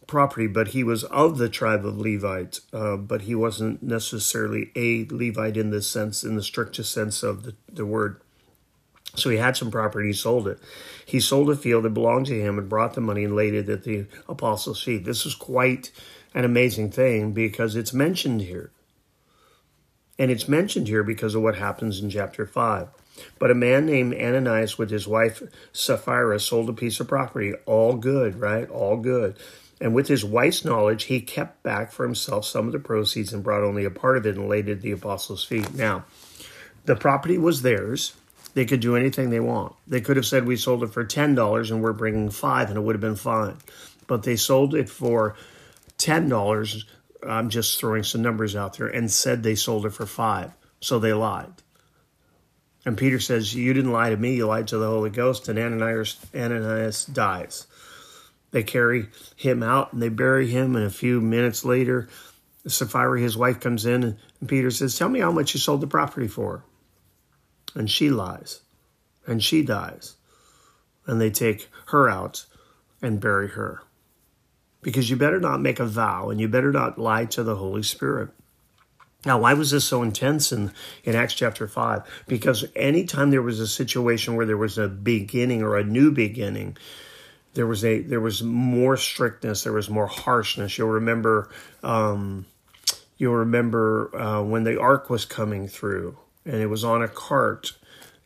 property, 0.10 0.48
but 0.48 0.70
he 0.70 0.84
was 0.84 1.06
of 1.06 1.38
the 1.38 1.48
tribe 1.48 1.86
of 1.86 1.98
Levite, 1.98 2.60
uh, 2.74 2.98
but 2.98 3.22
he 3.22 3.36
wasn't 3.36 3.82
necessarily 3.82 4.72
a 4.76 5.06
Levite 5.06 5.56
in 5.56 5.70
the 5.70 5.82
sense, 5.82 6.24
in 6.24 6.36
the 6.36 6.44
strictest 6.44 6.92
sense 6.92 7.24
of 7.24 7.44
the, 7.44 7.56
the 7.72 7.86
word. 7.86 8.20
So 9.16 9.30
he 9.30 9.38
had 9.38 9.56
some 9.56 9.72
property, 9.72 10.08
he 10.08 10.14
sold 10.14 10.48
it. 10.48 10.60
He 11.06 11.20
sold 11.20 11.50
a 11.50 11.56
field 11.56 11.86
that 11.86 11.94
belonged 11.94 12.28
to 12.28 12.40
him 12.40 12.60
and 12.60 12.70
brought 12.70 12.94
the 12.94 13.02
money 13.02 13.24
and 13.24 13.36
laid 13.36 13.54
it 13.54 13.70
at 13.70 13.84
the 13.84 14.06
apostles' 14.28 14.84
feet. 14.84 15.06
This 15.06 15.26
is 15.26 15.34
quite 15.34 15.92
an 16.34 16.46
amazing 16.46 16.92
thing 16.92 17.32
because 17.32 17.76
it's 17.76 17.94
mentioned 17.94 18.42
here. 18.42 18.72
And 20.20 20.30
it's 20.30 20.48
mentioned 20.48 20.88
here 20.88 21.04
because 21.04 21.34
of 21.34 21.42
what 21.42 21.56
happens 21.56 22.02
in 22.02 22.10
chapter 22.10 22.46
5. 22.46 22.90
But 23.38 23.52
a 23.52 23.56
man 23.56 23.86
named 23.86 24.14
Ananias 24.14 24.78
with 24.78 24.90
his 24.90 25.08
wife 25.08 25.42
Sapphira 25.74 26.40
sold 26.40 26.70
a 26.70 26.74
piece 26.74 27.00
of 27.00 27.08
property. 27.08 27.54
All 27.66 27.96
good, 27.96 28.40
right? 28.40 28.70
All 28.70 28.98
good. 28.98 29.38
And 29.82 29.94
with 29.94 30.08
his 30.08 30.26
wife's 30.26 30.66
knowledge, 30.66 31.06
he 31.06 31.22
kept 31.22 31.64
back 31.64 31.92
for 31.92 32.04
himself 32.06 32.46
some 32.46 32.68
of 32.68 32.74
the 32.74 32.80
proceeds 32.80 33.32
and 33.32 33.44
brought 33.44 33.64
only 33.64 33.86
a 33.86 33.90
part 33.90 34.18
of 34.18 34.26
it 34.26 34.36
and 34.36 34.50
laid 34.50 34.68
it 34.68 34.74
at 34.74 34.82
the 34.82 34.92
apostles' 34.92 35.44
feet. 35.44 35.74
Now, 35.74 36.04
the 36.86 36.96
property 36.96 37.38
was 37.38 37.62
theirs. 37.62 38.14
They 38.56 38.66
could 38.66 38.82
do 38.82 38.96
anything 38.96 39.30
they 39.30 39.40
want. 39.40 39.74
They 39.88 40.02
could 40.02 40.18
have 40.18 40.26
said, 40.26 40.46
We 40.46 40.58
sold 40.58 40.84
it 40.84 40.92
for 40.92 41.06
$10 41.06 41.72
and 41.72 41.82
we're 41.82 41.94
bringing 41.94 42.30
five, 42.30 42.70
and 42.70 42.78
it 42.78 42.82
would 42.82 42.96
have 42.96 43.02
been 43.02 43.16
fine. 43.16 43.58
But 44.08 44.24
they 44.24 44.36
sold 44.36 44.76
it 44.76 44.90
for 44.90 45.36
$10. 45.98 46.84
I'm 47.28 47.50
just 47.50 47.80
throwing 47.80 48.04
some 48.04 48.22
numbers 48.22 48.56
out 48.56 48.78
there 48.78 48.88
and 48.88 49.12
said 49.12 49.44
they 49.44 49.56
sold 49.56 49.86
it 49.86 49.94
for 49.94 50.06
five. 50.06 50.52
So 50.82 51.00
they 51.00 51.14
lied. 51.14 51.54
And 52.86 52.98
Peter 52.98 53.20
says, 53.20 53.54
You 53.54 53.74
didn't 53.74 53.92
lie 53.92 54.10
to 54.10 54.18
me, 54.18 54.36
you 54.36 54.48
lied 54.48 54.68
to 54.70 54.78
the 54.78 54.88
Holy 54.88 55.10
Ghost. 55.10 55.48
And 55.48 55.60
Ananias, 55.60 56.18
Ananias 56.34 57.06
dies. 57.06 57.68
They 58.52 58.64
carry 58.64 59.10
him 59.36 59.62
out 59.62 59.94
and 59.94 60.02
they 60.02 60.10
bury 60.10 60.48
him. 60.48 60.76
And 60.76 60.86
a 60.86 60.90
few 60.90 61.22
minutes 61.22 61.64
later, 61.64 62.10
Sapphira, 62.68 63.20
his 63.20 63.38
wife, 63.38 63.60
comes 63.60 63.86
in 63.86 64.04
and 64.04 64.18
Peter 64.48 64.72
says, 64.72 64.98
Tell 64.98 65.10
me 65.10 65.20
how 65.20 65.32
much 65.32 65.54
you 65.54 65.60
sold 65.60 65.82
the 65.82 65.88
property 65.88 66.28
for. 66.28 66.64
And 67.76 67.90
she 67.90 68.10
lies. 68.10 68.62
And 69.28 69.44
she 69.44 69.62
dies. 69.62 70.16
And 71.06 71.22
they 71.22 71.30
take 71.30 71.70
her 71.88 72.10
out 72.10 72.46
and 73.02 73.20
bury 73.20 73.50
her. 73.50 73.84
Because 74.82 75.10
you 75.10 75.16
better 75.16 75.40
not 75.40 75.62
make 75.62 75.80
a 75.80 75.86
vow 75.86 76.30
and 76.30 76.40
you 76.40 76.48
better 76.48 76.72
not 76.72 76.98
lie 76.98 77.26
to 77.26 77.44
the 77.44 77.56
Holy 77.56 77.84
Spirit. 77.84 78.30
Now, 79.26 79.40
why 79.40 79.54
was 79.54 79.72
this 79.72 79.84
so 79.84 80.02
intense 80.02 80.54
in, 80.54 80.72
in 81.04 81.14
Acts 81.14 81.34
chapter 81.34 81.68
5? 81.68 82.24
Because 82.28 82.64
anytime 82.74 83.32
there 83.32 83.42
was 83.42 83.60
a 83.60 83.68
situation 83.68 84.36
where 84.36 84.46
there 84.46 84.58
was 84.58 84.78
a 84.78 84.88
beginning 84.88 85.62
or 85.62 85.78
a 85.78 85.84
new 85.84 86.12
beginning, 86.12 86.78
there 87.54 87.68
was 87.68 87.84
a 87.84 88.02
there 88.02 88.22
was 88.22 88.44
more 88.44 88.98
strictness, 88.98 89.64
there 89.64 89.74
was 89.74 89.90
more 89.90 90.08
harshness. 90.08 90.78
You'll 90.78 90.90
remember 90.90 91.50
um, 91.84 92.46
you'll 93.18 93.36
remember 93.36 94.16
uh, 94.16 94.42
when 94.44 94.64
the 94.64 94.80
ark 94.80 95.10
was 95.10 95.26
coming 95.26 95.68
through 95.68 96.18
and 96.46 96.56
it 96.56 96.68
was 96.68 96.84
on 96.84 97.02
a 97.02 97.08
cart 97.08 97.74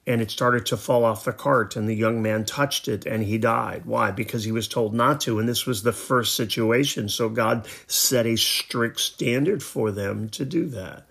and 0.05 0.21
it 0.21 0.29
started 0.29 0.65
to 0.65 0.77
fall 0.77 1.05
off 1.05 1.23
the 1.23 1.31
cart 1.31 1.75
and 1.75 1.87
the 1.87 1.95
young 1.95 2.21
man 2.21 2.43
touched 2.43 2.87
it 2.87 3.05
and 3.05 3.23
he 3.23 3.37
died. 3.37 3.85
Why? 3.85 4.11
Because 4.11 4.43
he 4.43 4.51
was 4.51 4.67
told 4.67 4.93
not 4.93 5.21
to 5.21 5.39
and 5.39 5.47
this 5.47 5.65
was 5.65 5.83
the 5.83 5.93
first 5.93 6.35
situation. 6.35 7.07
So 7.09 7.29
god 7.29 7.67
set 7.87 8.25
a 8.25 8.35
strict 8.35 8.99
standard 8.99 9.63
for 9.63 9.91
them 9.91 10.29
to 10.29 10.45
do 10.45 10.67
that. 10.69 11.05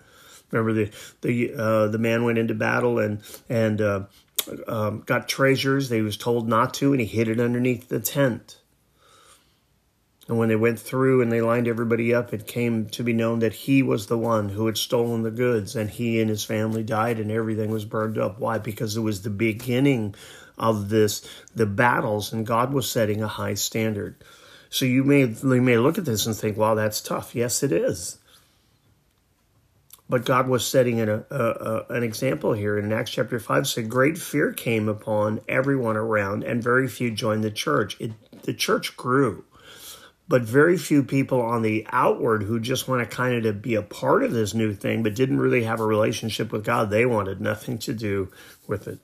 Remember 0.51 0.73
the 0.73 0.91
the 1.21 1.53
uh, 1.55 1.87
the 1.87 1.97
man 1.97 2.23
went 2.23 2.37
into 2.37 2.53
battle 2.53 2.99
and 2.99 3.21
and 3.49 3.81
uh, 3.81 4.03
um, 4.67 5.01
got 5.05 5.27
treasures 5.27 5.89
they 5.89 6.01
was 6.01 6.17
told 6.17 6.47
not 6.47 6.73
to 6.73 6.91
and 6.91 7.01
he 7.01 7.07
hid 7.07 7.27
it 7.27 7.39
underneath 7.39 7.89
the 7.89 7.99
tent 7.99 8.57
and 10.27 10.37
when 10.37 10.47
they 10.47 10.55
went 10.55 10.79
through 10.79 11.21
and 11.21 11.31
they 11.31 11.41
lined 11.41 11.67
everybody 11.67 12.13
up, 12.13 12.33
it 12.33 12.47
came 12.47 12.87
to 12.87 13.03
be 13.03 13.11
known 13.11 13.39
that 13.39 13.53
he 13.53 13.83
was 13.83 14.07
the 14.07 14.17
one 14.17 14.49
who 14.49 14.67
had 14.67 14.77
stolen 14.77 15.23
the 15.23 15.31
goods, 15.31 15.75
and 15.75 15.89
he 15.89 16.21
and 16.21 16.29
his 16.29 16.45
family 16.45 16.83
died, 16.83 17.19
and 17.19 17.29
everything 17.29 17.71
was 17.71 17.83
burned 17.83 18.17
up. 18.17 18.39
Why? 18.39 18.57
Because 18.57 18.95
it 18.95 19.01
was 19.01 19.21
the 19.21 19.29
beginning 19.29 20.15
of 20.57 20.87
this, 20.87 21.27
the 21.53 21.65
battles, 21.65 22.31
and 22.31 22.45
God 22.45 22.71
was 22.71 22.89
setting 22.89 23.21
a 23.21 23.27
high 23.27 23.55
standard. 23.55 24.15
So 24.69 24.85
you 24.85 25.03
may 25.03 25.25
you 25.25 25.61
may 25.61 25.77
look 25.77 25.97
at 25.97 26.05
this 26.05 26.25
and 26.25 26.35
think, 26.35 26.57
"Wow, 26.57 26.75
that's 26.75 27.01
tough." 27.01 27.35
Yes, 27.35 27.61
it 27.61 27.71
is. 27.71 28.17
But 30.09 30.25
God 30.25 30.47
was 30.47 30.65
setting 30.65 30.99
an, 30.99 31.09
a, 31.09 31.23
a, 31.29 31.85
an 31.89 32.03
example 32.03 32.53
here. 32.53 32.77
In 32.77 32.91
Acts 32.91 33.11
chapter 33.11 33.39
5 33.39 33.67
said, 33.67 33.89
Great 33.89 34.17
fear 34.17 34.51
came 34.51 34.89
upon 34.89 35.41
everyone 35.47 35.97
around, 35.97 36.43
and 36.43 36.61
very 36.61 36.87
few 36.87 37.09
joined 37.09 37.43
the 37.43 37.51
church. 37.51 37.95
It, 37.99 38.11
the 38.43 38.53
church 38.53 38.97
grew 38.97 39.45
but 40.27 40.41
very 40.41 40.77
few 40.77 41.03
people 41.03 41.41
on 41.41 41.61
the 41.61 41.85
outward 41.91 42.43
who 42.43 42.59
just 42.59 42.87
want 42.87 43.07
to 43.07 43.15
kind 43.15 43.35
of 43.35 43.43
to 43.43 43.53
be 43.53 43.75
a 43.75 43.81
part 43.81 44.23
of 44.23 44.31
this 44.31 44.53
new 44.53 44.73
thing 44.73 45.03
but 45.03 45.15
didn't 45.15 45.39
really 45.39 45.63
have 45.63 45.79
a 45.79 45.85
relationship 45.85 46.51
with 46.51 46.63
god. 46.63 46.89
They 46.89 47.05
wanted 47.05 47.41
nothing 47.41 47.77
to 47.79 47.93
do 47.93 48.31
with 48.67 48.87
it. 48.87 48.99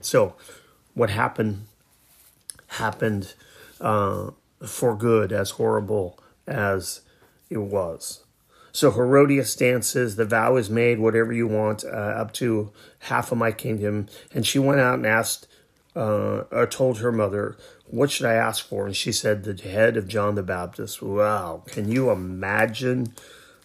So 0.00 0.36
what 0.94 1.10
happened 1.10 1.66
happened 2.68 3.34
uh, 3.80 4.30
for 4.64 4.96
good 4.96 5.32
as 5.32 5.50
horrible 5.50 6.18
as 6.46 7.00
it 7.48 7.58
was 7.58 8.24
so 8.72 8.90
herodias 8.90 9.54
dances 9.56 10.16
the 10.16 10.24
vow 10.24 10.56
is 10.56 10.70
made 10.70 10.98
whatever 10.98 11.32
you 11.32 11.46
want 11.46 11.84
uh, 11.84 11.88
up 11.88 12.32
to 12.32 12.70
half 13.00 13.32
of 13.32 13.38
my 13.38 13.52
kingdom 13.52 14.06
and 14.34 14.46
she 14.46 14.58
went 14.58 14.80
out 14.80 14.94
and 14.94 15.06
asked 15.06 15.46
uh, 15.96 16.44
or 16.50 16.66
told 16.66 16.98
her 16.98 17.10
mother 17.10 17.56
what 17.90 18.10
should 18.10 18.26
I 18.26 18.34
ask 18.34 18.64
for? 18.66 18.86
And 18.86 18.96
she 18.96 19.12
said, 19.12 19.42
the 19.44 19.60
head 19.68 19.96
of 19.96 20.08
John 20.08 20.36
the 20.36 20.42
Baptist. 20.42 21.02
Wow. 21.02 21.64
Can 21.66 21.90
you 21.90 22.10
imagine 22.10 23.12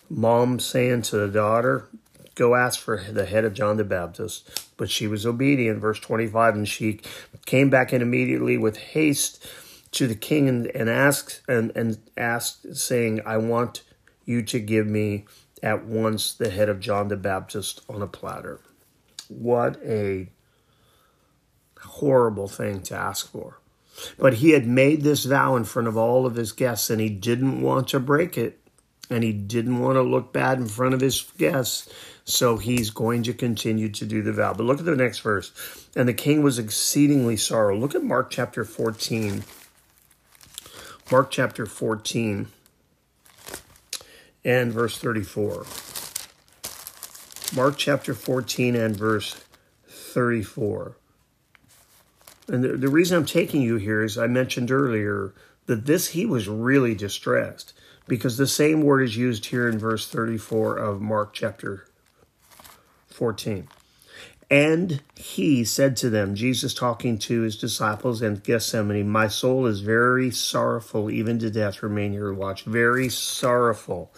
mom 0.09 0.59
saying 0.59 1.03
to 1.03 1.17
the 1.17 1.27
daughter, 1.27 1.87
go 2.33 2.55
ask 2.55 2.79
for 2.79 3.03
the 3.09 3.25
head 3.25 3.45
of 3.45 3.53
John 3.53 3.77
the 3.77 3.83
Baptist? 3.83 4.67
But 4.77 4.89
she 4.89 5.07
was 5.07 5.25
obedient. 5.25 5.79
Verse 5.79 5.99
25, 5.99 6.55
and 6.55 6.67
she 6.67 7.01
came 7.45 7.69
back 7.69 7.93
in 7.93 8.01
immediately 8.01 8.57
with 8.57 8.77
haste 8.77 9.45
to 9.91 10.07
the 10.07 10.15
king 10.15 10.49
and, 10.49 10.67
and 10.67 10.89
asked 10.89 11.41
and, 11.47 11.71
and 11.75 11.99
asked, 12.17 12.75
saying, 12.75 13.21
I 13.25 13.37
want 13.37 13.83
you 14.25 14.41
to 14.43 14.59
give 14.59 14.87
me 14.87 15.25
at 15.63 15.85
once 15.85 16.33
the 16.33 16.49
head 16.49 16.69
of 16.69 16.79
John 16.79 17.07
the 17.07 17.17
Baptist 17.17 17.81
on 17.89 18.01
a 18.01 18.07
platter. 18.07 18.59
What 19.27 19.81
a 19.83 20.29
horrible 21.81 22.47
thing 22.47 22.81
to 22.83 22.95
ask 22.95 23.31
for. 23.31 23.59
But 24.19 24.35
he 24.35 24.51
had 24.51 24.67
made 24.67 25.01
this 25.01 25.23
vow 25.25 25.55
in 25.55 25.63
front 25.63 25.87
of 25.87 25.97
all 25.97 26.25
of 26.25 26.35
his 26.35 26.51
guests 26.51 26.89
and 26.89 26.99
he 26.99 27.09
didn't 27.09 27.61
want 27.61 27.87
to 27.89 27.99
break 27.99 28.37
it. 28.37 28.59
And 29.07 29.23
he 29.23 29.33
didn't 29.33 29.79
want 29.79 29.97
to 29.97 30.01
look 30.01 30.33
bad 30.33 30.57
in 30.57 30.67
front 30.67 30.95
of 30.95 30.99
his 30.99 31.21
guests. 31.37 31.93
So 32.25 32.57
he's 32.57 32.89
going 32.89 33.21
to 33.23 33.33
continue 33.33 33.89
to 33.89 34.05
do 34.05 34.23
the 34.23 34.33
vow. 34.33 34.53
But 34.53 34.63
look 34.63 34.79
at 34.79 34.85
the 34.85 34.95
next 34.95 35.19
verse. 35.19 35.51
And 35.95 36.09
the 36.09 36.13
king 36.13 36.41
was 36.41 36.57
exceedingly 36.57 37.37
sorrow. 37.37 37.77
Look 37.77 37.93
at 37.93 38.03
Mark 38.03 38.31
chapter 38.31 38.65
14. 38.65 39.43
Mark 41.11 41.29
chapter 41.29 41.67
14 41.67 42.47
and 44.45 44.71
verse 44.71 44.97
34. 44.97 45.65
Mark 47.55 47.77
chapter 47.77 48.13
14 48.13 48.75
and 48.75 48.95
verse 48.95 49.43
34. 49.87 50.95
And 52.47 52.63
the, 52.63 52.77
the 52.77 52.87
reason 52.89 53.17
I'm 53.17 53.25
taking 53.25 53.61
you 53.61 53.77
here 53.77 54.03
is 54.03 54.17
I 54.17 54.27
mentioned 54.27 54.71
earlier 54.71 55.33
that 55.65 55.87
this, 55.87 56.09
he 56.09 56.25
was 56.27 56.47
really 56.47 56.93
distressed 56.93 57.73
because 58.07 58.37
the 58.37 58.45
same 58.45 58.81
word 58.81 59.01
is 59.01 59.17
used 59.17 59.47
here 59.47 59.67
in 59.67 59.79
verse 59.79 60.07
34 60.07 60.77
of 60.77 61.01
Mark 61.01 61.33
chapter 61.33 61.87
14. 63.07 63.67
And 64.49 65.01
he 65.15 65.63
said 65.63 65.97
to 65.97 66.09
them, 66.09 66.35
Jesus 66.35 66.73
talking 66.73 67.17
to 67.19 67.41
his 67.41 67.57
disciples 67.57 68.21
in 68.21 68.35
Gethsemane, 68.35 69.09
My 69.09 69.27
soul 69.27 69.65
is 69.65 69.79
very 69.79 70.29
sorrowful, 70.29 71.09
even 71.09 71.39
to 71.39 71.49
death. 71.49 71.81
Remain 71.81 72.11
here 72.11 72.31
watch. 72.31 72.63
Very 72.63 73.09
sorrowful. 73.09 74.13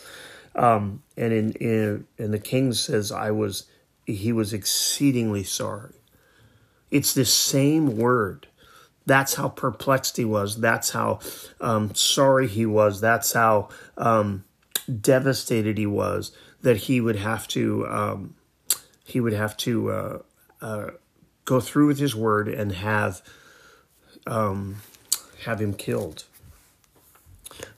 Um, 0.55 1.03
and 1.15 1.31
in, 1.31 1.51
in 1.53 2.07
and 2.17 2.33
the 2.33 2.39
king 2.39 2.73
says, 2.73 3.11
I 3.11 3.31
was 3.31 3.67
he 4.05 4.31
was 4.31 4.53
exceedingly 4.53 5.43
sorry. 5.43 5.93
It's 6.89 7.13
the 7.13 7.25
same 7.25 7.97
word. 7.97 8.47
That's 9.05 9.35
how 9.35 9.49
perplexed 9.49 10.17
he 10.17 10.25
was. 10.25 10.59
That's 10.59 10.91
how 10.91 11.19
um, 11.61 11.93
sorry 11.95 12.47
he 12.47 12.65
was. 12.65 12.99
That's 12.99 13.31
how 13.33 13.69
um, 13.97 14.43
devastated 15.01 15.77
he 15.77 15.85
was 15.85 16.31
that 16.61 16.77
he 16.77 16.99
would 16.99 17.15
have 17.17 17.47
to 17.49 17.87
um, 17.87 18.35
he 19.07 19.19
would 19.21 19.33
have 19.33 19.55
to 19.57 19.91
uh, 19.91 20.19
uh, 20.61 20.89
go 21.45 21.61
through 21.61 21.87
with 21.87 21.97
his 21.97 22.13
word 22.13 22.47
and 22.49 22.73
have 22.73 23.21
um, 24.25 24.81
have 25.45 25.61
him 25.61 25.73
killed. 25.73 26.25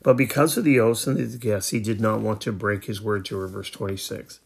But 0.02 0.18
because 0.18 0.58
of 0.58 0.64
the 0.64 0.80
oaths 0.80 1.06
and 1.08 1.18
the 1.18 1.38
guests, 1.38 1.70
he 1.70 1.80
did 1.80 2.02
not 2.02 2.20
want 2.20 2.42
to 2.42 2.52
break 2.52 2.86
his 2.86 3.00
word 3.00 3.26
to 3.26 3.38
her. 3.38 3.48
Verse 3.48 3.70
twenty 3.70 3.98
six. 3.98 4.40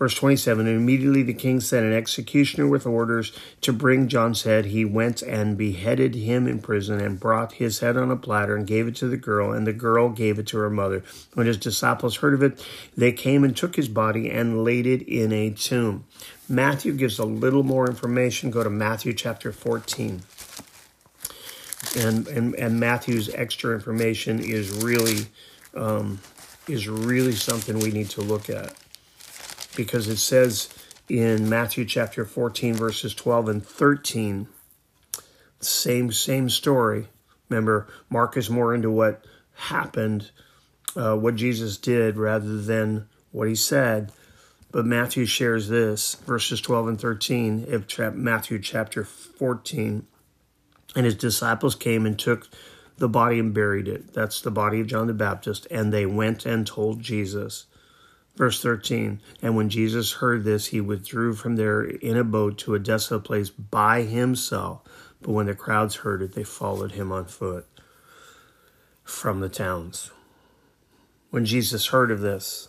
Verse 0.00 0.14
27 0.14 0.66
And 0.66 0.76
immediately 0.76 1.22
the 1.22 1.34
king 1.34 1.60
sent 1.60 1.84
an 1.84 1.92
executioner 1.92 2.66
with 2.66 2.86
orders 2.86 3.32
to 3.60 3.70
bring 3.70 4.08
John's 4.08 4.44
head. 4.44 4.64
He 4.64 4.82
went 4.82 5.20
and 5.20 5.58
beheaded 5.58 6.14
him 6.14 6.48
in 6.48 6.60
prison 6.60 7.02
and 7.02 7.20
brought 7.20 7.52
his 7.52 7.80
head 7.80 7.98
on 7.98 8.10
a 8.10 8.16
platter 8.16 8.56
and 8.56 8.66
gave 8.66 8.88
it 8.88 8.96
to 8.96 9.08
the 9.08 9.18
girl, 9.18 9.52
and 9.52 9.66
the 9.66 9.74
girl 9.74 10.08
gave 10.08 10.38
it 10.38 10.46
to 10.48 10.56
her 10.56 10.70
mother. 10.70 11.04
When 11.34 11.46
his 11.46 11.58
disciples 11.58 12.16
heard 12.16 12.32
of 12.32 12.42
it, 12.42 12.66
they 12.96 13.12
came 13.12 13.44
and 13.44 13.54
took 13.54 13.76
his 13.76 13.90
body 13.90 14.30
and 14.30 14.64
laid 14.64 14.86
it 14.86 15.02
in 15.02 15.32
a 15.32 15.50
tomb. 15.50 16.06
Matthew 16.48 16.94
gives 16.94 17.18
a 17.18 17.26
little 17.26 17.62
more 17.62 17.86
information. 17.86 18.50
Go 18.50 18.64
to 18.64 18.70
Matthew 18.70 19.12
chapter 19.12 19.52
14. 19.52 20.22
And, 21.98 22.26
and, 22.26 22.54
and 22.54 22.80
Matthew's 22.80 23.28
extra 23.34 23.74
information 23.74 24.40
is 24.40 24.82
really 24.82 25.26
um, 25.74 26.20
is 26.68 26.88
really 26.88 27.32
something 27.32 27.78
we 27.78 27.90
need 27.90 28.08
to 28.10 28.22
look 28.22 28.48
at 28.48 28.74
because 29.76 30.08
it 30.08 30.18
says 30.18 30.68
in 31.08 31.48
Matthew 31.48 31.84
chapter 31.84 32.24
14, 32.24 32.74
verses 32.74 33.14
12 33.14 33.48
and 33.48 33.66
13, 33.66 34.48
same 35.60 36.12
same 36.12 36.48
story. 36.48 37.08
Remember, 37.48 37.88
Mark 38.08 38.36
is 38.36 38.48
more 38.48 38.74
into 38.74 38.90
what 38.90 39.24
happened, 39.54 40.30
uh, 40.96 41.16
what 41.16 41.36
Jesus 41.36 41.76
did, 41.76 42.16
rather 42.16 42.58
than 42.58 43.08
what 43.32 43.48
he 43.48 43.54
said. 43.54 44.12
But 44.72 44.86
Matthew 44.86 45.26
shares 45.26 45.68
this, 45.68 46.14
verses 46.14 46.60
12 46.60 46.88
and 46.88 47.00
13 47.00 47.74
of 47.74 48.14
Matthew 48.14 48.60
chapter 48.60 49.04
14. 49.04 50.06
And 50.94 51.04
his 51.04 51.16
disciples 51.16 51.74
came 51.74 52.06
and 52.06 52.18
took 52.18 52.48
the 52.96 53.08
body 53.08 53.38
and 53.38 53.52
buried 53.52 53.88
it. 53.88 54.12
That's 54.12 54.40
the 54.40 54.50
body 54.50 54.80
of 54.80 54.86
John 54.86 55.08
the 55.08 55.14
Baptist. 55.14 55.66
And 55.70 55.92
they 55.92 56.06
went 56.06 56.46
and 56.46 56.66
told 56.66 57.00
Jesus. 57.00 57.66
Verse 58.36 58.62
13, 58.62 59.20
and 59.42 59.56
when 59.56 59.68
Jesus 59.68 60.12
heard 60.12 60.44
this, 60.44 60.66
he 60.66 60.80
withdrew 60.80 61.34
from 61.34 61.56
there 61.56 61.82
in 61.82 62.16
a 62.16 62.24
boat 62.24 62.56
to 62.58 62.74
a 62.74 62.78
desolate 62.78 63.24
place 63.24 63.50
by 63.50 64.02
himself. 64.02 64.82
But 65.20 65.32
when 65.32 65.46
the 65.46 65.54
crowds 65.54 65.96
heard 65.96 66.22
it, 66.22 66.32
they 66.32 66.44
followed 66.44 66.92
him 66.92 67.12
on 67.12 67.26
foot 67.26 67.66
from 69.04 69.40
the 69.40 69.48
towns. 69.48 70.10
When 71.30 71.44
Jesus 71.44 71.88
heard 71.88 72.10
of 72.10 72.20
this, 72.20 72.68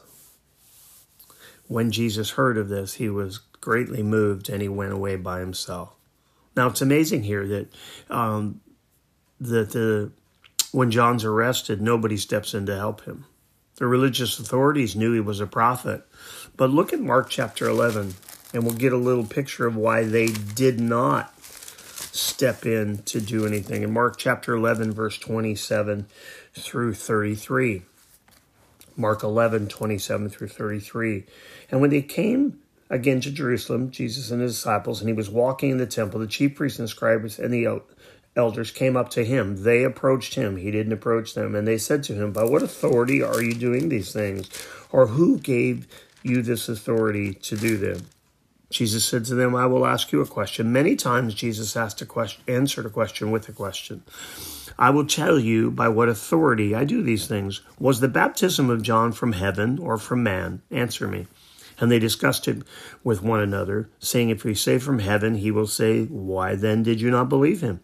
when 1.67 1.91
Jesus 1.91 2.31
heard 2.31 2.57
of 2.57 2.67
this, 2.67 2.95
he 2.95 3.07
was 3.07 3.39
greatly 3.61 4.03
moved 4.03 4.49
and 4.49 4.61
he 4.61 4.67
went 4.67 4.91
away 4.91 5.15
by 5.15 5.39
himself. 5.39 5.93
Now 6.55 6.67
it's 6.67 6.81
amazing 6.81 7.23
here 7.23 7.47
that 7.47 7.73
um, 8.09 8.59
that 9.39 9.71
the 9.71 10.11
when 10.71 10.91
John's 10.91 11.23
arrested, 11.23 11.81
nobody 11.81 12.17
steps 12.17 12.53
in 12.53 12.65
to 12.65 12.75
help 12.75 13.05
him. 13.05 13.25
The 13.81 13.87
religious 13.87 14.37
authorities 14.37 14.95
knew 14.95 15.11
he 15.11 15.19
was 15.19 15.39
a 15.39 15.47
prophet. 15.47 16.03
But 16.55 16.69
look 16.69 16.93
at 16.93 16.99
Mark 16.99 17.31
chapter 17.31 17.67
11, 17.67 18.13
and 18.53 18.63
we'll 18.63 18.75
get 18.75 18.93
a 18.93 18.97
little 18.97 19.25
picture 19.25 19.65
of 19.65 19.75
why 19.75 20.03
they 20.03 20.27
did 20.27 20.79
not 20.79 21.33
step 21.41 22.63
in 22.67 22.99
to 23.05 23.19
do 23.19 23.43
anything. 23.47 23.81
In 23.81 23.91
Mark 23.91 24.17
chapter 24.19 24.53
11, 24.53 24.91
verse 24.91 25.17
27 25.17 26.05
through 26.53 26.93
33. 26.93 27.81
Mark 28.95 29.23
11, 29.23 29.67
27 29.67 30.29
through 30.29 30.49
33. 30.49 31.23
And 31.71 31.81
when 31.81 31.89
they 31.89 32.03
came 32.03 32.59
again 32.87 33.19
to 33.21 33.31
Jerusalem, 33.31 33.89
Jesus 33.89 34.29
and 34.29 34.43
his 34.43 34.53
disciples, 34.53 35.01
and 35.01 35.09
he 35.09 35.15
was 35.15 35.27
walking 35.27 35.71
in 35.71 35.79
the 35.79 35.87
temple, 35.87 36.19
the 36.19 36.27
chief 36.27 36.53
priests 36.53 36.77
and 36.77 36.87
scribes 36.87 37.39
and 37.39 37.51
the 37.51 37.81
elders 38.35 38.71
came 38.71 38.95
up 38.95 39.09
to 39.09 39.25
him. 39.25 39.63
They 39.63 39.83
approached 39.83 40.35
him. 40.35 40.57
He 40.57 40.71
didn't 40.71 40.93
approach 40.93 41.33
them. 41.33 41.55
And 41.55 41.67
they 41.67 41.77
said 41.77 42.03
to 42.03 42.13
him, 42.13 42.31
By 42.31 42.43
what 42.43 42.63
authority 42.63 43.21
are 43.21 43.41
you 43.41 43.53
doing 43.53 43.89
these 43.89 44.13
things? 44.13 44.49
Or 44.91 45.07
who 45.07 45.37
gave 45.37 45.87
you 46.23 46.41
this 46.41 46.69
authority 46.69 47.33
to 47.33 47.57
do 47.57 47.77
them? 47.77 48.07
Jesus 48.69 49.03
said 49.03 49.25
to 49.25 49.35
them, 49.35 49.53
I 49.53 49.65
will 49.65 49.85
ask 49.85 50.13
you 50.13 50.21
a 50.21 50.25
question. 50.27 50.71
Many 50.71 50.95
times 50.95 51.33
Jesus 51.33 51.75
asked 51.75 52.01
a 52.01 52.05
question, 52.05 52.41
answered 52.47 52.85
a 52.85 52.89
question 52.89 53.29
with 53.29 53.49
a 53.49 53.51
question. 53.51 54.03
I 54.79 54.89
will 54.91 55.05
tell 55.05 55.37
you 55.37 55.69
by 55.69 55.89
what 55.89 56.07
authority 56.07 56.73
I 56.73 56.85
do 56.85 57.03
these 57.03 57.27
things. 57.27 57.61
Was 57.79 57.99
the 57.99 58.07
baptism 58.07 58.69
of 58.69 58.81
John 58.81 59.11
from 59.11 59.33
heaven 59.33 59.77
or 59.77 59.97
from 59.97 60.23
man? 60.23 60.61
Answer 60.71 61.07
me. 61.07 61.27
And 61.81 61.91
they 61.91 61.99
discussed 61.99 62.47
it 62.47 62.61
with 63.03 63.21
one 63.23 63.41
another, 63.41 63.89
saying, 63.99 64.29
If 64.29 64.45
we 64.45 64.53
say 64.53 64.77
from 64.77 64.99
heaven, 64.99 65.35
he 65.35 65.51
will 65.51 65.67
say, 65.67 66.05
Why 66.05 66.55
then 66.55 66.83
did 66.83 67.01
you 67.01 67.11
not 67.11 67.27
believe 67.27 67.61
him? 67.61 67.81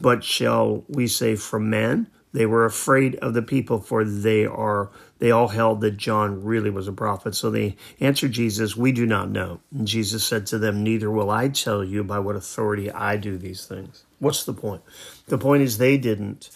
But 0.00 0.24
shall 0.24 0.84
we 0.88 1.06
say 1.06 1.36
from 1.36 1.70
man? 1.70 2.08
They 2.32 2.46
were 2.46 2.64
afraid 2.64 3.14
of 3.16 3.32
the 3.32 3.42
people, 3.42 3.80
for 3.80 4.04
they 4.04 4.44
are 4.44 4.90
they 5.20 5.30
all 5.30 5.48
held 5.48 5.80
that 5.82 5.96
John 5.96 6.42
really 6.42 6.68
was 6.68 6.88
a 6.88 6.92
prophet. 6.92 7.36
So 7.36 7.48
they 7.48 7.76
answered 8.00 8.32
Jesus, 8.32 8.76
We 8.76 8.90
do 8.90 9.06
not 9.06 9.30
know. 9.30 9.60
And 9.72 9.86
Jesus 9.86 10.24
said 10.24 10.46
to 10.48 10.58
them, 10.58 10.82
Neither 10.82 11.10
will 11.10 11.30
I 11.30 11.48
tell 11.48 11.84
you 11.84 12.02
by 12.02 12.18
what 12.18 12.34
authority 12.34 12.90
I 12.90 13.16
do 13.16 13.38
these 13.38 13.66
things. 13.66 14.04
What's 14.18 14.44
the 14.44 14.52
point? 14.52 14.82
The 15.28 15.38
point 15.38 15.62
is 15.62 15.78
they 15.78 15.96
didn't 15.96 16.50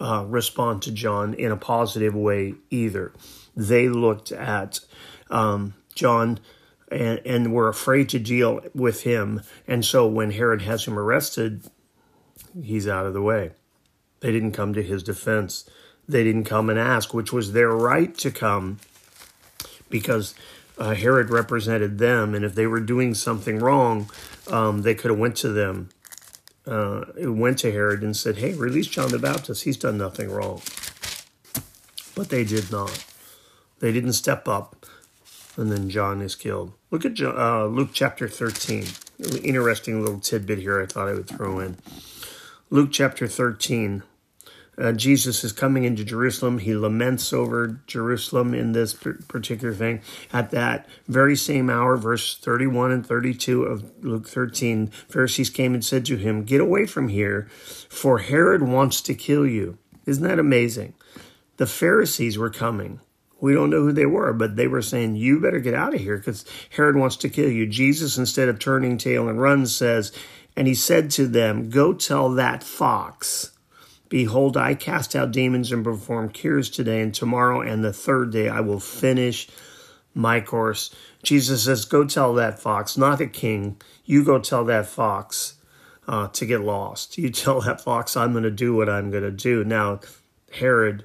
uh, 0.00 0.24
respond 0.28 0.82
to 0.82 0.92
John 0.92 1.34
in 1.34 1.50
a 1.50 1.56
positive 1.56 2.14
way 2.14 2.54
either. 2.70 3.12
They 3.56 3.88
looked 3.88 4.32
at 4.32 4.80
um, 5.30 5.74
John 5.96 6.38
and, 6.90 7.20
and 7.24 7.52
were 7.52 7.68
afraid 7.68 8.08
to 8.10 8.18
deal 8.18 8.60
with 8.74 9.02
him. 9.02 9.42
And 9.66 9.84
so 9.84 10.06
when 10.06 10.30
Herod 10.30 10.62
has 10.62 10.86
him 10.86 10.98
arrested, 10.98 11.64
he's 12.62 12.86
out 12.86 13.06
of 13.06 13.14
the 13.14 13.22
way. 13.22 13.52
They 14.20 14.32
didn't 14.32 14.52
come 14.52 14.72
to 14.74 14.82
his 14.82 15.02
defense. 15.02 15.68
They 16.08 16.22
didn't 16.22 16.44
come 16.44 16.70
and 16.70 16.78
ask, 16.78 17.12
which 17.12 17.32
was 17.32 17.52
their 17.52 17.70
right 17.70 18.16
to 18.18 18.30
come 18.30 18.78
because 19.90 20.34
uh, 20.78 20.94
Herod 20.94 21.30
represented 21.30 21.98
them. 21.98 22.34
And 22.34 22.44
if 22.44 22.54
they 22.54 22.66
were 22.66 22.80
doing 22.80 23.14
something 23.14 23.58
wrong, 23.58 24.10
um, 24.48 24.82
they 24.82 24.94
could 24.94 25.10
have 25.10 25.18
went 25.18 25.36
to 25.36 25.48
them, 25.48 25.88
uh, 26.66 27.04
went 27.18 27.58
to 27.60 27.72
Herod 27.72 28.02
and 28.02 28.16
said, 28.16 28.36
hey, 28.38 28.54
release 28.54 28.86
John 28.86 29.10
the 29.10 29.18
Baptist. 29.18 29.64
He's 29.64 29.76
done 29.76 29.98
nothing 29.98 30.30
wrong. 30.30 30.62
But 32.14 32.30
they 32.30 32.44
did 32.44 32.70
not. 32.70 33.04
They 33.80 33.92
didn't 33.92 34.14
step 34.14 34.48
up 34.48 34.85
and 35.56 35.72
then 35.72 35.88
John 35.88 36.20
is 36.20 36.34
killed. 36.34 36.72
Look 36.90 37.04
at 37.04 37.20
uh, 37.20 37.66
Luke 37.66 37.90
chapter 37.92 38.28
13. 38.28 38.84
Interesting 39.42 40.02
little 40.02 40.20
tidbit 40.20 40.58
here 40.58 40.80
I 40.80 40.86
thought 40.86 41.08
I 41.08 41.14
would 41.14 41.28
throw 41.28 41.58
in. 41.58 41.76
Luke 42.70 42.90
chapter 42.92 43.26
13. 43.26 44.02
Uh, 44.78 44.92
Jesus 44.92 45.42
is 45.42 45.52
coming 45.52 45.84
into 45.84 46.04
Jerusalem. 46.04 46.58
He 46.58 46.74
laments 46.74 47.32
over 47.32 47.80
Jerusalem 47.86 48.52
in 48.52 48.72
this 48.72 48.92
particular 48.92 49.72
thing. 49.72 50.02
At 50.32 50.50
that 50.50 50.86
very 51.08 51.34
same 51.34 51.70
hour, 51.70 51.96
verse 51.96 52.36
31 52.36 52.92
and 52.92 53.06
32 53.06 53.62
of 53.62 53.90
Luke 54.04 54.28
13, 54.28 54.88
Pharisees 55.08 55.48
came 55.48 55.72
and 55.72 55.84
said 55.84 56.04
to 56.06 56.16
him, 56.16 56.44
Get 56.44 56.60
away 56.60 56.84
from 56.84 57.08
here, 57.08 57.48
for 57.88 58.18
Herod 58.18 58.62
wants 58.62 59.00
to 59.02 59.14
kill 59.14 59.46
you. 59.46 59.78
Isn't 60.04 60.24
that 60.24 60.38
amazing? 60.38 60.92
The 61.56 61.66
Pharisees 61.66 62.36
were 62.36 62.50
coming 62.50 63.00
we 63.40 63.52
don't 63.52 63.70
know 63.70 63.82
who 63.82 63.92
they 63.92 64.06
were, 64.06 64.32
but 64.32 64.56
they 64.56 64.66
were 64.66 64.82
saying, 64.82 65.16
You 65.16 65.40
better 65.40 65.60
get 65.60 65.74
out 65.74 65.94
of 65.94 66.00
here 66.00 66.16
because 66.16 66.44
Herod 66.70 66.96
wants 66.96 67.16
to 67.16 67.28
kill 67.28 67.50
you. 67.50 67.66
Jesus, 67.66 68.16
instead 68.16 68.48
of 68.48 68.58
turning 68.58 68.96
tail 68.96 69.28
and 69.28 69.40
run, 69.40 69.66
says, 69.66 70.12
And 70.56 70.66
he 70.66 70.74
said 70.74 71.10
to 71.12 71.26
them, 71.26 71.68
Go 71.68 71.92
tell 71.92 72.30
that 72.30 72.62
fox, 72.62 73.52
Behold, 74.08 74.56
I 74.56 74.74
cast 74.74 75.16
out 75.16 75.32
demons 75.32 75.72
and 75.72 75.84
perform 75.84 76.30
cures 76.30 76.70
today, 76.70 77.02
and 77.02 77.12
tomorrow 77.12 77.60
and 77.60 77.84
the 77.84 77.92
third 77.92 78.30
day 78.30 78.48
I 78.48 78.60
will 78.60 78.80
finish 78.80 79.48
my 80.14 80.40
course. 80.40 80.94
Jesus 81.22 81.64
says, 81.64 81.84
Go 81.84 82.04
tell 82.04 82.32
that 82.34 82.58
fox, 82.58 82.96
not 82.96 83.20
a 83.20 83.26
king. 83.26 83.80
You 84.04 84.24
go 84.24 84.38
tell 84.38 84.64
that 84.66 84.86
fox 84.86 85.54
uh, 86.08 86.28
to 86.28 86.46
get 86.46 86.62
lost. 86.62 87.18
You 87.18 87.30
tell 87.30 87.60
that 87.62 87.80
fox, 87.80 88.16
I'm 88.16 88.32
going 88.32 88.44
to 88.44 88.50
do 88.50 88.74
what 88.74 88.88
I'm 88.88 89.10
going 89.10 89.24
to 89.24 89.30
do. 89.30 89.62
Now, 89.64 90.00
Herod 90.52 91.04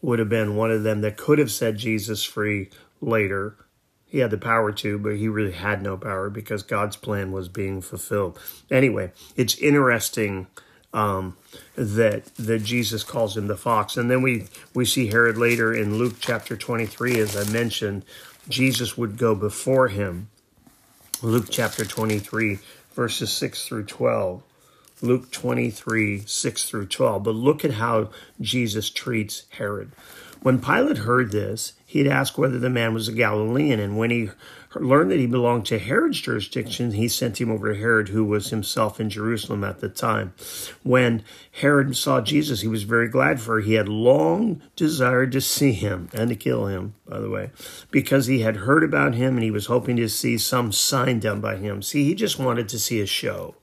would 0.00 0.18
have 0.18 0.28
been 0.28 0.56
one 0.56 0.70
of 0.70 0.82
them 0.82 1.00
that 1.00 1.16
could 1.16 1.38
have 1.38 1.50
set 1.50 1.76
Jesus 1.76 2.24
free 2.24 2.70
later. 3.00 3.56
He 4.06 4.18
had 4.18 4.30
the 4.30 4.38
power 4.38 4.72
to, 4.72 4.98
but 4.98 5.16
he 5.16 5.28
really 5.28 5.52
had 5.52 5.82
no 5.82 5.96
power 5.96 6.30
because 6.30 6.62
God's 6.62 6.96
plan 6.96 7.30
was 7.30 7.48
being 7.48 7.82
fulfilled. 7.82 8.38
Anyway, 8.70 9.12
it's 9.36 9.58
interesting 9.58 10.46
um, 10.94 11.36
that 11.74 12.34
that 12.36 12.62
Jesus 12.62 13.04
calls 13.04 13.36
him 13.36 13.48
the 13.48 13.56
fox, 13.56 13.98
and 13.98 14.10
then 14.10 14.22
we 14.22 14.46
we 14.72 14.86
see 14.86 15.08
Herod 15.08 15.36
later 15.36 15.74
in 15.74 15.98
Luke 15.98 16.16
chapter 16.20 16.56
twenty 16.56 16.86
three, 16.86 17.18
as 17.18 17.36
I 17.36 17.50
mentioned, 17.52 18.06
Jesus 18.48 18.96
would 18.96 19.18
go 19.18 19.34
before 19.34 19.88
him. 19.88 20.30
Luke 21.20 21.48
chapter 21.50 21.84
twenty 21.84 22.18
three, 22.18 22.60
verses 22.94 23.30
six 23.30 23.66
through 23.66 23.84
twelve. 23.84 24.42
Luke 25.00 25.30
23, 25.30 26.22
6 26.26 26.68
through 26.68 26.86
12. 26.86 27.22
But 27.22 27.34
look 27.34 27.64
at 27.64 27.72
how 27.72 28.10
Jesus 28.40 28.90
treats 28.90 29.44
Herod. 29.50 29.92
When 30.40 30.60
Pilate 30.60 30.98
heard 30.98 31.32
this, 31.32 31.72
he'd 31.84 32.06
asked 32.06 32.38
whether 32.38 32.58
the 32.58 32.70
man 32.70 32.94
was 32.94 33.08
a 33.08 33.12
Galilean, 33.12 33.80
and 33.80 33.98
when 33.98 34.10
he 34.10 34.30
learned 34.74 35.10
that 35.10 35.18
he 35.18 35.26
belonged 35.26 35.66
to 35.66 35.78
Herod's 35.78 36.20
jurisdiction, 36.20 36.92
he 36.92 37.08
sent 37.08 37.40
him 37.40 37.50
over 37.50 37.72
to 37.72 37.78
Herod, 37.78 38.10
who 38.10 38.24
was 38.24 38.50
himself 38.50 39.00
in 39.00 39.10
Jerusalem 39.10 39.64
at 39.64 39.80
the 39.80 39.88
time. 39.88 40.32
When 40.84 41.24
Herod 41.50 41.96
saw 41.96 42.20
Jesus, 42.20 42.60
he 42.60 42.68
was 42.68 42.84
very 42.84 43.08
glad, 43.08 43.40
for 43.40 43.60
he 43.60 43.74
had 43.74 43.88
long 43.88 44.62
desired 44.76 45.32
to 45.32 45.40
see 45.40 45.72
him 45.72 46.08
and 46.12 46.28
to 46.28 46.36
kill 46.36 46.66
him, 46.66 46.94
by 47.06 47.18
the 47.18 47.30
way, 47.30 47.50
because 47.90 48.26
he 48.26 48.40
had 48.40 48.58
heard 48.58 48.84
about 48.84 49.14
him 49.14 49.34
and 49.34 49.42
he 49.42 49.50
was 49.50 49.66
hoping 49.66 49.96
to 49.96 50.08
see 50.08 50.38
some 50.38 50.70
sign 50.70 51.18
done 51.18 51.40
by 51.40 51.56
him. 51.56 51.82
See, 51.82 52.04
he 52.04 52.14
just 52.14 52.38
wanted 52.38 52.68
to 52.68 52.78
see 52.78 53.00
a 53.00 53.06
show. 53.06 53.56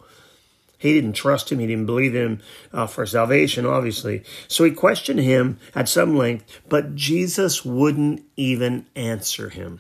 He 0.85 0.93
didn't 0.93 1.13
trust 1.13 1.51
him. 1.51 1.57
He 1.57 1.65
didn't 1.65 1.87
believe 1.87 2.13
him 2.13 2.41
uh, 2.71 2.85
for 2.85 3.07
salvation, 3.07 3.65
obviously. 3.65 4.23
So 4.47 4.63
he 4.63 4.69
questioned 4.69 5.19
him 5.19 5.57
at 5.73 5.89
some 5.89 6.15
length, 6.15 6.61
but 6.69 6.93
Jesus 6.93 7.65
wouldn't 7.65 8.23
even 8.35 8.85
answer 8.95 9.49
him. 9.49 9.79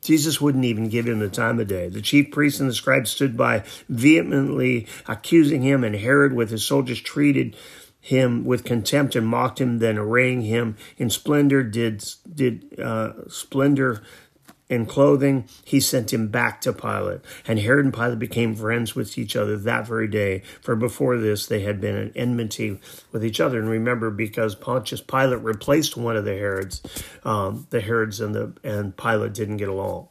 Jesus 0.00 0.40
wouldn't 0.40 0.64
even 0.64 0.88
give 0.88 1.06
him 1.06 1.20
the 1.20 1.28
time 1.28 1.60
of 1.60 1.68
day. 1.68 1.88
The 1.88 2.02
chief 2.02 2.32
priests 2.32 2.58
and 2.58 2.68
the 2.68 2.74
scribes 2.74 3.10
stood 3.10 3.36
by, 3.36 3.62
vehemently 3.88 4.88
accusing 5.06 5.62
him, 5.62 5.84
and 5.84 5.94
Herod, 5.94 6.32
with 6.32 6.50
his 6.50 6.66
soldiers, 6.66 7.00
treated 7.00 7.56
him 8.00 8.44
with 8.44 8.64
contempt 8.64 9.14
and 9.14 9.24
mocked 9.24 9.60
him. 9.60 9.78
Then, 9.78 9.96
arraying 9.96 10.42
him 10.42 10.76
in 10.98 11.08
splendor, 11.08 11.62
did 11.62 12.04
did 12.34 12.80
uh, 12.80 13.28
splendor 13.28 14.02
in 14.72 14.86
clothing, 14.86 15.46
he 15.64 15.80
sent 15.80 16.12
him 16.12 16.28
back 16.28 16.60
to 16.62 16.72
Pilate. 16.72 17.20
And 17.46 17.58
Herod 17.58 17.84
and 17.84 17.94
Pilate 17.94 18.18
became 18.18 18.54
friends 18.56 18.96
with 18.96 19.18
each 19.18 19.36
other 19.36 19.56
that 19.58 19.86
very 19.86 20.08
day, 20.08 20.42
for 20.62 20.74
before 20.76 21.18
this 21.18 21.46
they 21.46 21.60
had 21.60 21.80
been 21.80 21.96
in 21.96 22.12
enmity 22.16 22.80
with 23.12 23.24
each 23.24 23.40
other. 23.40 23.58
And 23.58 23.68
remember, 23.68 24.10
because 24.10 24.54
Pontius 24.54 25.02
Pilate 25.02 25.42
replaced 25.42 25.96
one 25.96 26.16
of 26.16 26.24
the 26.24 26.36
Herods, 26.36 26.82
um, 27.24 27.66
the 27.70 27.82
Herods 27.82 28.20
and 28.20 28.34
the 28.34 28.54
and 28.64 28.96
Pilate 28.96 29.34
didn't 29.34 29.58
get 29.58 29.68
along. 29.68 30.08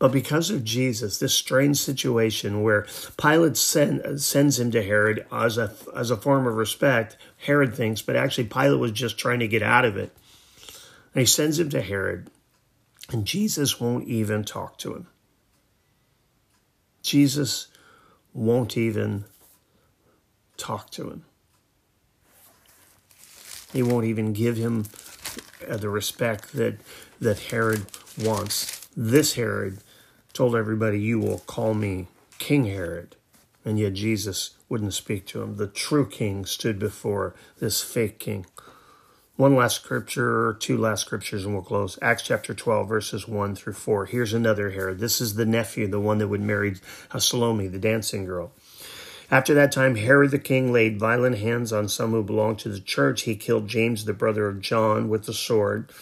But 0.00 0.12
because 0.12 0.50
of 0.50 0.64
Jesus, 0.64 1.18
this 1.18 1.34
strange 1.34 1.78
situation 1.78 2.62
where 2.62 2.86
Pilate 3.16 3.56
send, 3.56 4.20
sends 4.20 4.58
him 4.58 4.70
to 4.72 4.82
Herod 4.82 5.26
as 5.32 5.58
a 5.58 5.74
as 5.96 6.10
a 6.10 6.16
form 6.16 6.46
of 6.46 6.54
respect, 6.54 7.16
Herod 7.38 7.74
thinks, 7.74 8.02
but 8.02 8.16
actually 8.16 8.44
Pilate 8.48 8.80
was 8.80 8.92
just 8.92 9.18
trying 9.18 9.40
to 9.40 9.48
get 9.48 9.62
out 9.62 9.84
of 9.84 9.96
it 9.96 10.12
And 11.14 11.20
he 11.20 11.26
sends 11.26 11.58
him 11.58 11.70
to 11.70 11.82
Herod, 11.82 12.30
and 13.08 13.24
Jesus 13.24 13.80
won't 13.80 14.06
even 14.06 14.44
talk 14.44 14.78
to 14.78 14.94
him. 14.94 15.06
Jesus 17.02 17.68
won't 18.34 18.76
even 18.76 19.24
talk 20.56 20.90
to 20.90 21.10
him. 21.10 21.24
He 23.72 23.82
won't 23.82 24.06
even 24.06 24.32
give 24.32 24.56
him 24.56 24.86
the 25.68 25.88
respect 25.88 26.52
that 26.52 26.78
that 27.20 27.38
Herod 27.40 27.86
wants. 28.18 28.86
This 28.96 29.34
Herod 29.34 29.78
told 30.32 30.54
everybody, 30.54 31.00
"You 31.00 31.18
will 31.18 31.40
call 31.40 31.74
me 31.74 32.08
King 32.38 32.66
Herod," 32.66 33.16
and 33.64 33.78
yet 33.78 33.94
Jesus 33.94 34.50
wouldn't 34.68 34.94
speak 34.94 35.26
to 35.26 35.42
him. 35.42 35.56
The 35.56 35.66
true 35.66 36.06
king 36.06 36.46
stood 36.46 36.78
before 36.78 37.34
this 37.58 37.82
fake 37.82 38.18
king. 38.18 38.46
One 39.38 39.54
last 39.54 39.76
scripture, 39.76 40.56
two 40.58 40.76
last 40.76 41.02
scriptures, 41.02 41.44
and 41.44 41.54
we'll 41.54 41.62
close. 41.62 41.96
Acts 42.02 42.24
chapter 42.24 42.54
12, 42.54 42.88
verses 42.88 43.28
1 43.28 43.54
through 43.54 43.74
4. 43.74 44.06
Here's 44.06 44.34
another 44.34 44.70
Herod. 44.70 44.98
This 44.98 45.20
is 45.20 45.34
the 45.34 45.46
nephew, 45.46 45.86
the 45.86 46.00
one 46.00 46.18
that 46.18 46.26
would 46.26 46.40
marry 46.40 46.74
Salome, 47.16 47.68
the 47.68 47.78
dancing 47.78 48.24
girl. 48.24 48.50
After 49.30 49.54
that 49.54 49.70
time, 49.70 49.94
Herod 49.94 50.32
the 50.32 50.40
king 50.40 50.72
laid 50.72 50.98
violent 50.98 51.38
hands 51.38 51.72
on 51.72 51.88
some 51.88 52.10
who 52.10 52.24
belonged 52.24 52.58
to 52.58 52.68
the 52.68 52.80
church. 52.80 53.22
He 53.22 53.36
killed 53.36 53.68
James, 53.68 54.06
the 54.06 54.12
brother 54.12 54.48
of 54.48 54.60
John, 54.60 55.08
with 55.08 55.26
the 55.26 55.32
sword. 55.32 55.92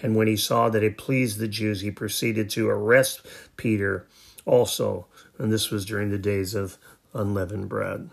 And 0.00 0.16
when 0.16 0.26
he 0.26 0.36
saw 0.38 0.70
that 0.70 0.82
it 0.82 0.96
pleased 0.96 1.38
the 1.38 1.48
Jews, 1.48 1.82
he 1.82 1.90
proceeded 1.90 2.48
to 2.48 2.70
arrest 2.70 3.26
Peter 3.58 4.06
also. 4.46 5.06
And 5.36 5.52
this 5.52 5.70
was 5.70 5.84
during 5.84 6.08
the 6.08 6.16
days 6.16 6.54
of 6.54 6.78
unleavened 7.12 7.68
bread. 7.68 8.08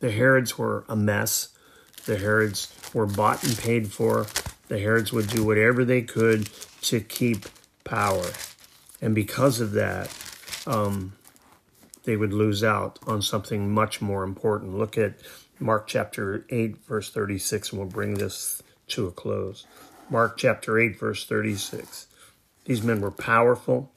The 0.00 0.10
Herods 0.10 0.58
were 0.58 0.84
a 0.86 0.96
mess. 0.96 1.48
The 2.06 2.16
Herods 2.16 2.74
were 2.94 3.06
bought 3.06 3.44
and 3.44 3.56
paid 3.56 3.92
for. 3.92 4.26
The 4.68 4.78
Herods 4.78 5.12
would 5.12 5.28
do 5.28 5.44
whatever 5.44 5.84
they 5.84 6.02
could 6.02 6.48
to 6.82 7.00
keep 7.00 7.46
power. 7.84 8.26
And 9.00 9.14
because 9.14 9.60
of 9.60 9.72
that, 9.72 10.14
um, 10.66 11.14
they 12.04 12.16
would 12.16 12.32
lose 12.32 12.64
out 12.64 12.98
on 13.06 13.22
something 13.22 13.72
much 13.72 14.00
more 14.00 14.24
important. 14.24 14.76
Look 14.76 14.96
at 14.96 15.14
Mark 15.58 15.86
chapter 15.86 16.44
8, 16.48 16.76
verse 16.86 17.10
36, 17.10 17.70
and 17.70 17.78
we'll 17.78 17.88
bring 17.88 18.14
this 18.14 18.62
to 18.88 19.06
a 19.06 19.10
close. 19.10 19.66
Mark 20.08 20.36
chapter 20.36 20.78
8, 20.78 20.98
verse 20.98 21.26
36. 21.26 22.06
These 22.64 22.82
men 22.82 23.00
were 23.00 23.10
powerful. 23.10 23.92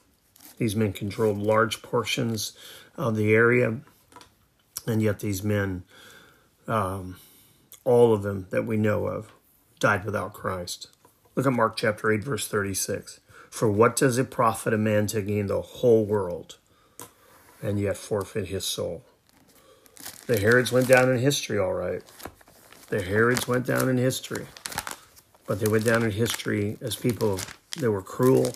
These 0.58 0.76
men 0.76 0.92
controlled 0.92 1.38
large 1.38 1.82
portions 1.82 2.52
of 2.96 3.16
the 3.16 3.34
area. 3.34 3.80
And 4.86 5.02
yet, 5.02 5.20
these 5.20 5.42
men, 5.42 5.84
um, 6.68 7.16
all 7.84 8.12
of 8.12 8.22
them 8.22 8.46
that 8.50 8.66
we 8.66 8.76
know 8.76 9.06
of, 9.06 9.32
died 9.78 10.04
without 10.04 10.32
Christ. 10.32 10.88
Look 11.34 11.46
at 11.46 11.52
Mark 11.52 11.76
chapter 11.76 12.10
8, 12.10 12.24
verse 12.24 12.48
36. 12.48 13.20
For 13.50 13.70
what 13.70 13.96
does 13.96 14.18
it 14.18 14.30
profit 14.30 14.74
a 14.74 14.78
man 14.78 15.06
to 15.08 15.22
gain 15.22 15.46
the 15.46 15.60
whole 15.60 16.04
world 16.04 16.58
and 17.62 17.78
yet 17.78 17.96
forfeit 17.96 18.48
his 18.48 18.64
soul? 18.64 19.04
The 20.26 20.38
Herods 20.38 20.72
went 20.72 20.88
down 20.88 21.10
in 21.10 21.18
history, 21.18 21.58
all 21.58 21.74
right. 21.74 22.02
The 22.88 23.02
Herods 23.02 23.46
went 23.46 23.66
down 23.66 23.88
in 23.88 23.98
history. 23.98 24.46
But 25.46 25.60
they 25.60 25.68
went 25.68 25.84
down 25.84 26.02
in 26.02 26.10
history 26.10 26.78
as 26.80 26.96
people 26.96 27.38
that 27.76 27.90
were 27.90 28.02
cruel, 28.02 28.52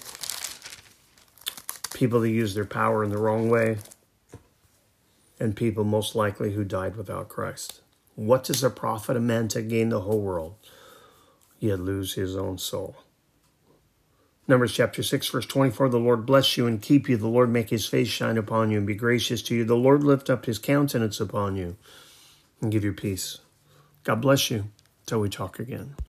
people 1.93 2.21
that 2.21 2.31
used 2.31 2.57
their 2.57 2.65
power 2.65 3.05
in 3.05 3.11
the 3.11 3.19
wrong 3.19 3.51
way, 3.51 3.79
and 5.39 5.55
people 5.55 5.85
most 5.85 6.15
likely 6.15 6.55
who 6.55 6.65
died 6.65 6.97
without 6.97 7.29
Christ. 7.29 7.83
What 8.19 8.43
does 8.43 8.65
it 8.65 8.75
profit 8.75 9.17
a 9.17 9.21
man 9.21 9.47
to 9.47 9.63
gain 9.63 9.91
the 9.91 10.01
whole 10.01 10.21
world, 10.21 10.57
yet 11.61 11.79
lose 11.79 12.15
his 12.15 12.37
own 12.37 12.59
soul? 12.59 12.97
Numbers 14.49 14.73
chapter 14.75 15.05
6, 15.05 15.29
verse 15.29 15.47
24 15.47 15.89
The 15.89 16.01
Lord 16.01 16.27
bless 16.27 16.57
you 16.57 16.67
and 16.67 16.83
keep 16.83 17.09
you. 17.09 17.17
The 17.17 17.29
Lord 17.29 17.49
make 17.49 17.71
his 17.71 17.87
face 17.87 18.09
shine 18.09 18.37
upon 18.37 18.73
you 18.73 18.79
and 18.79 18.87
be 18.89 18.97
gracious 18.97 19.41
to 19.43 19.55
you. 19.55 19.65
The 19.65 19.77
Lord 19.77 20.03
lift 20.03 20.31
up 20.31 20.47
his 20.47 20.59
countenance 20.59 21.21
upon 21.21 21.55
you 21.55 21.77
and 22.61 22.73
give 22.73 22.83
you 22.83 22.93
peace. 22.93 23.39
God 24.03 24.21
bless 24.21 24.51
you 24.51 24.65
till 25.07 25.21
we 25.21 25.29
talk 25.29 25.61
again. 25.61 25.95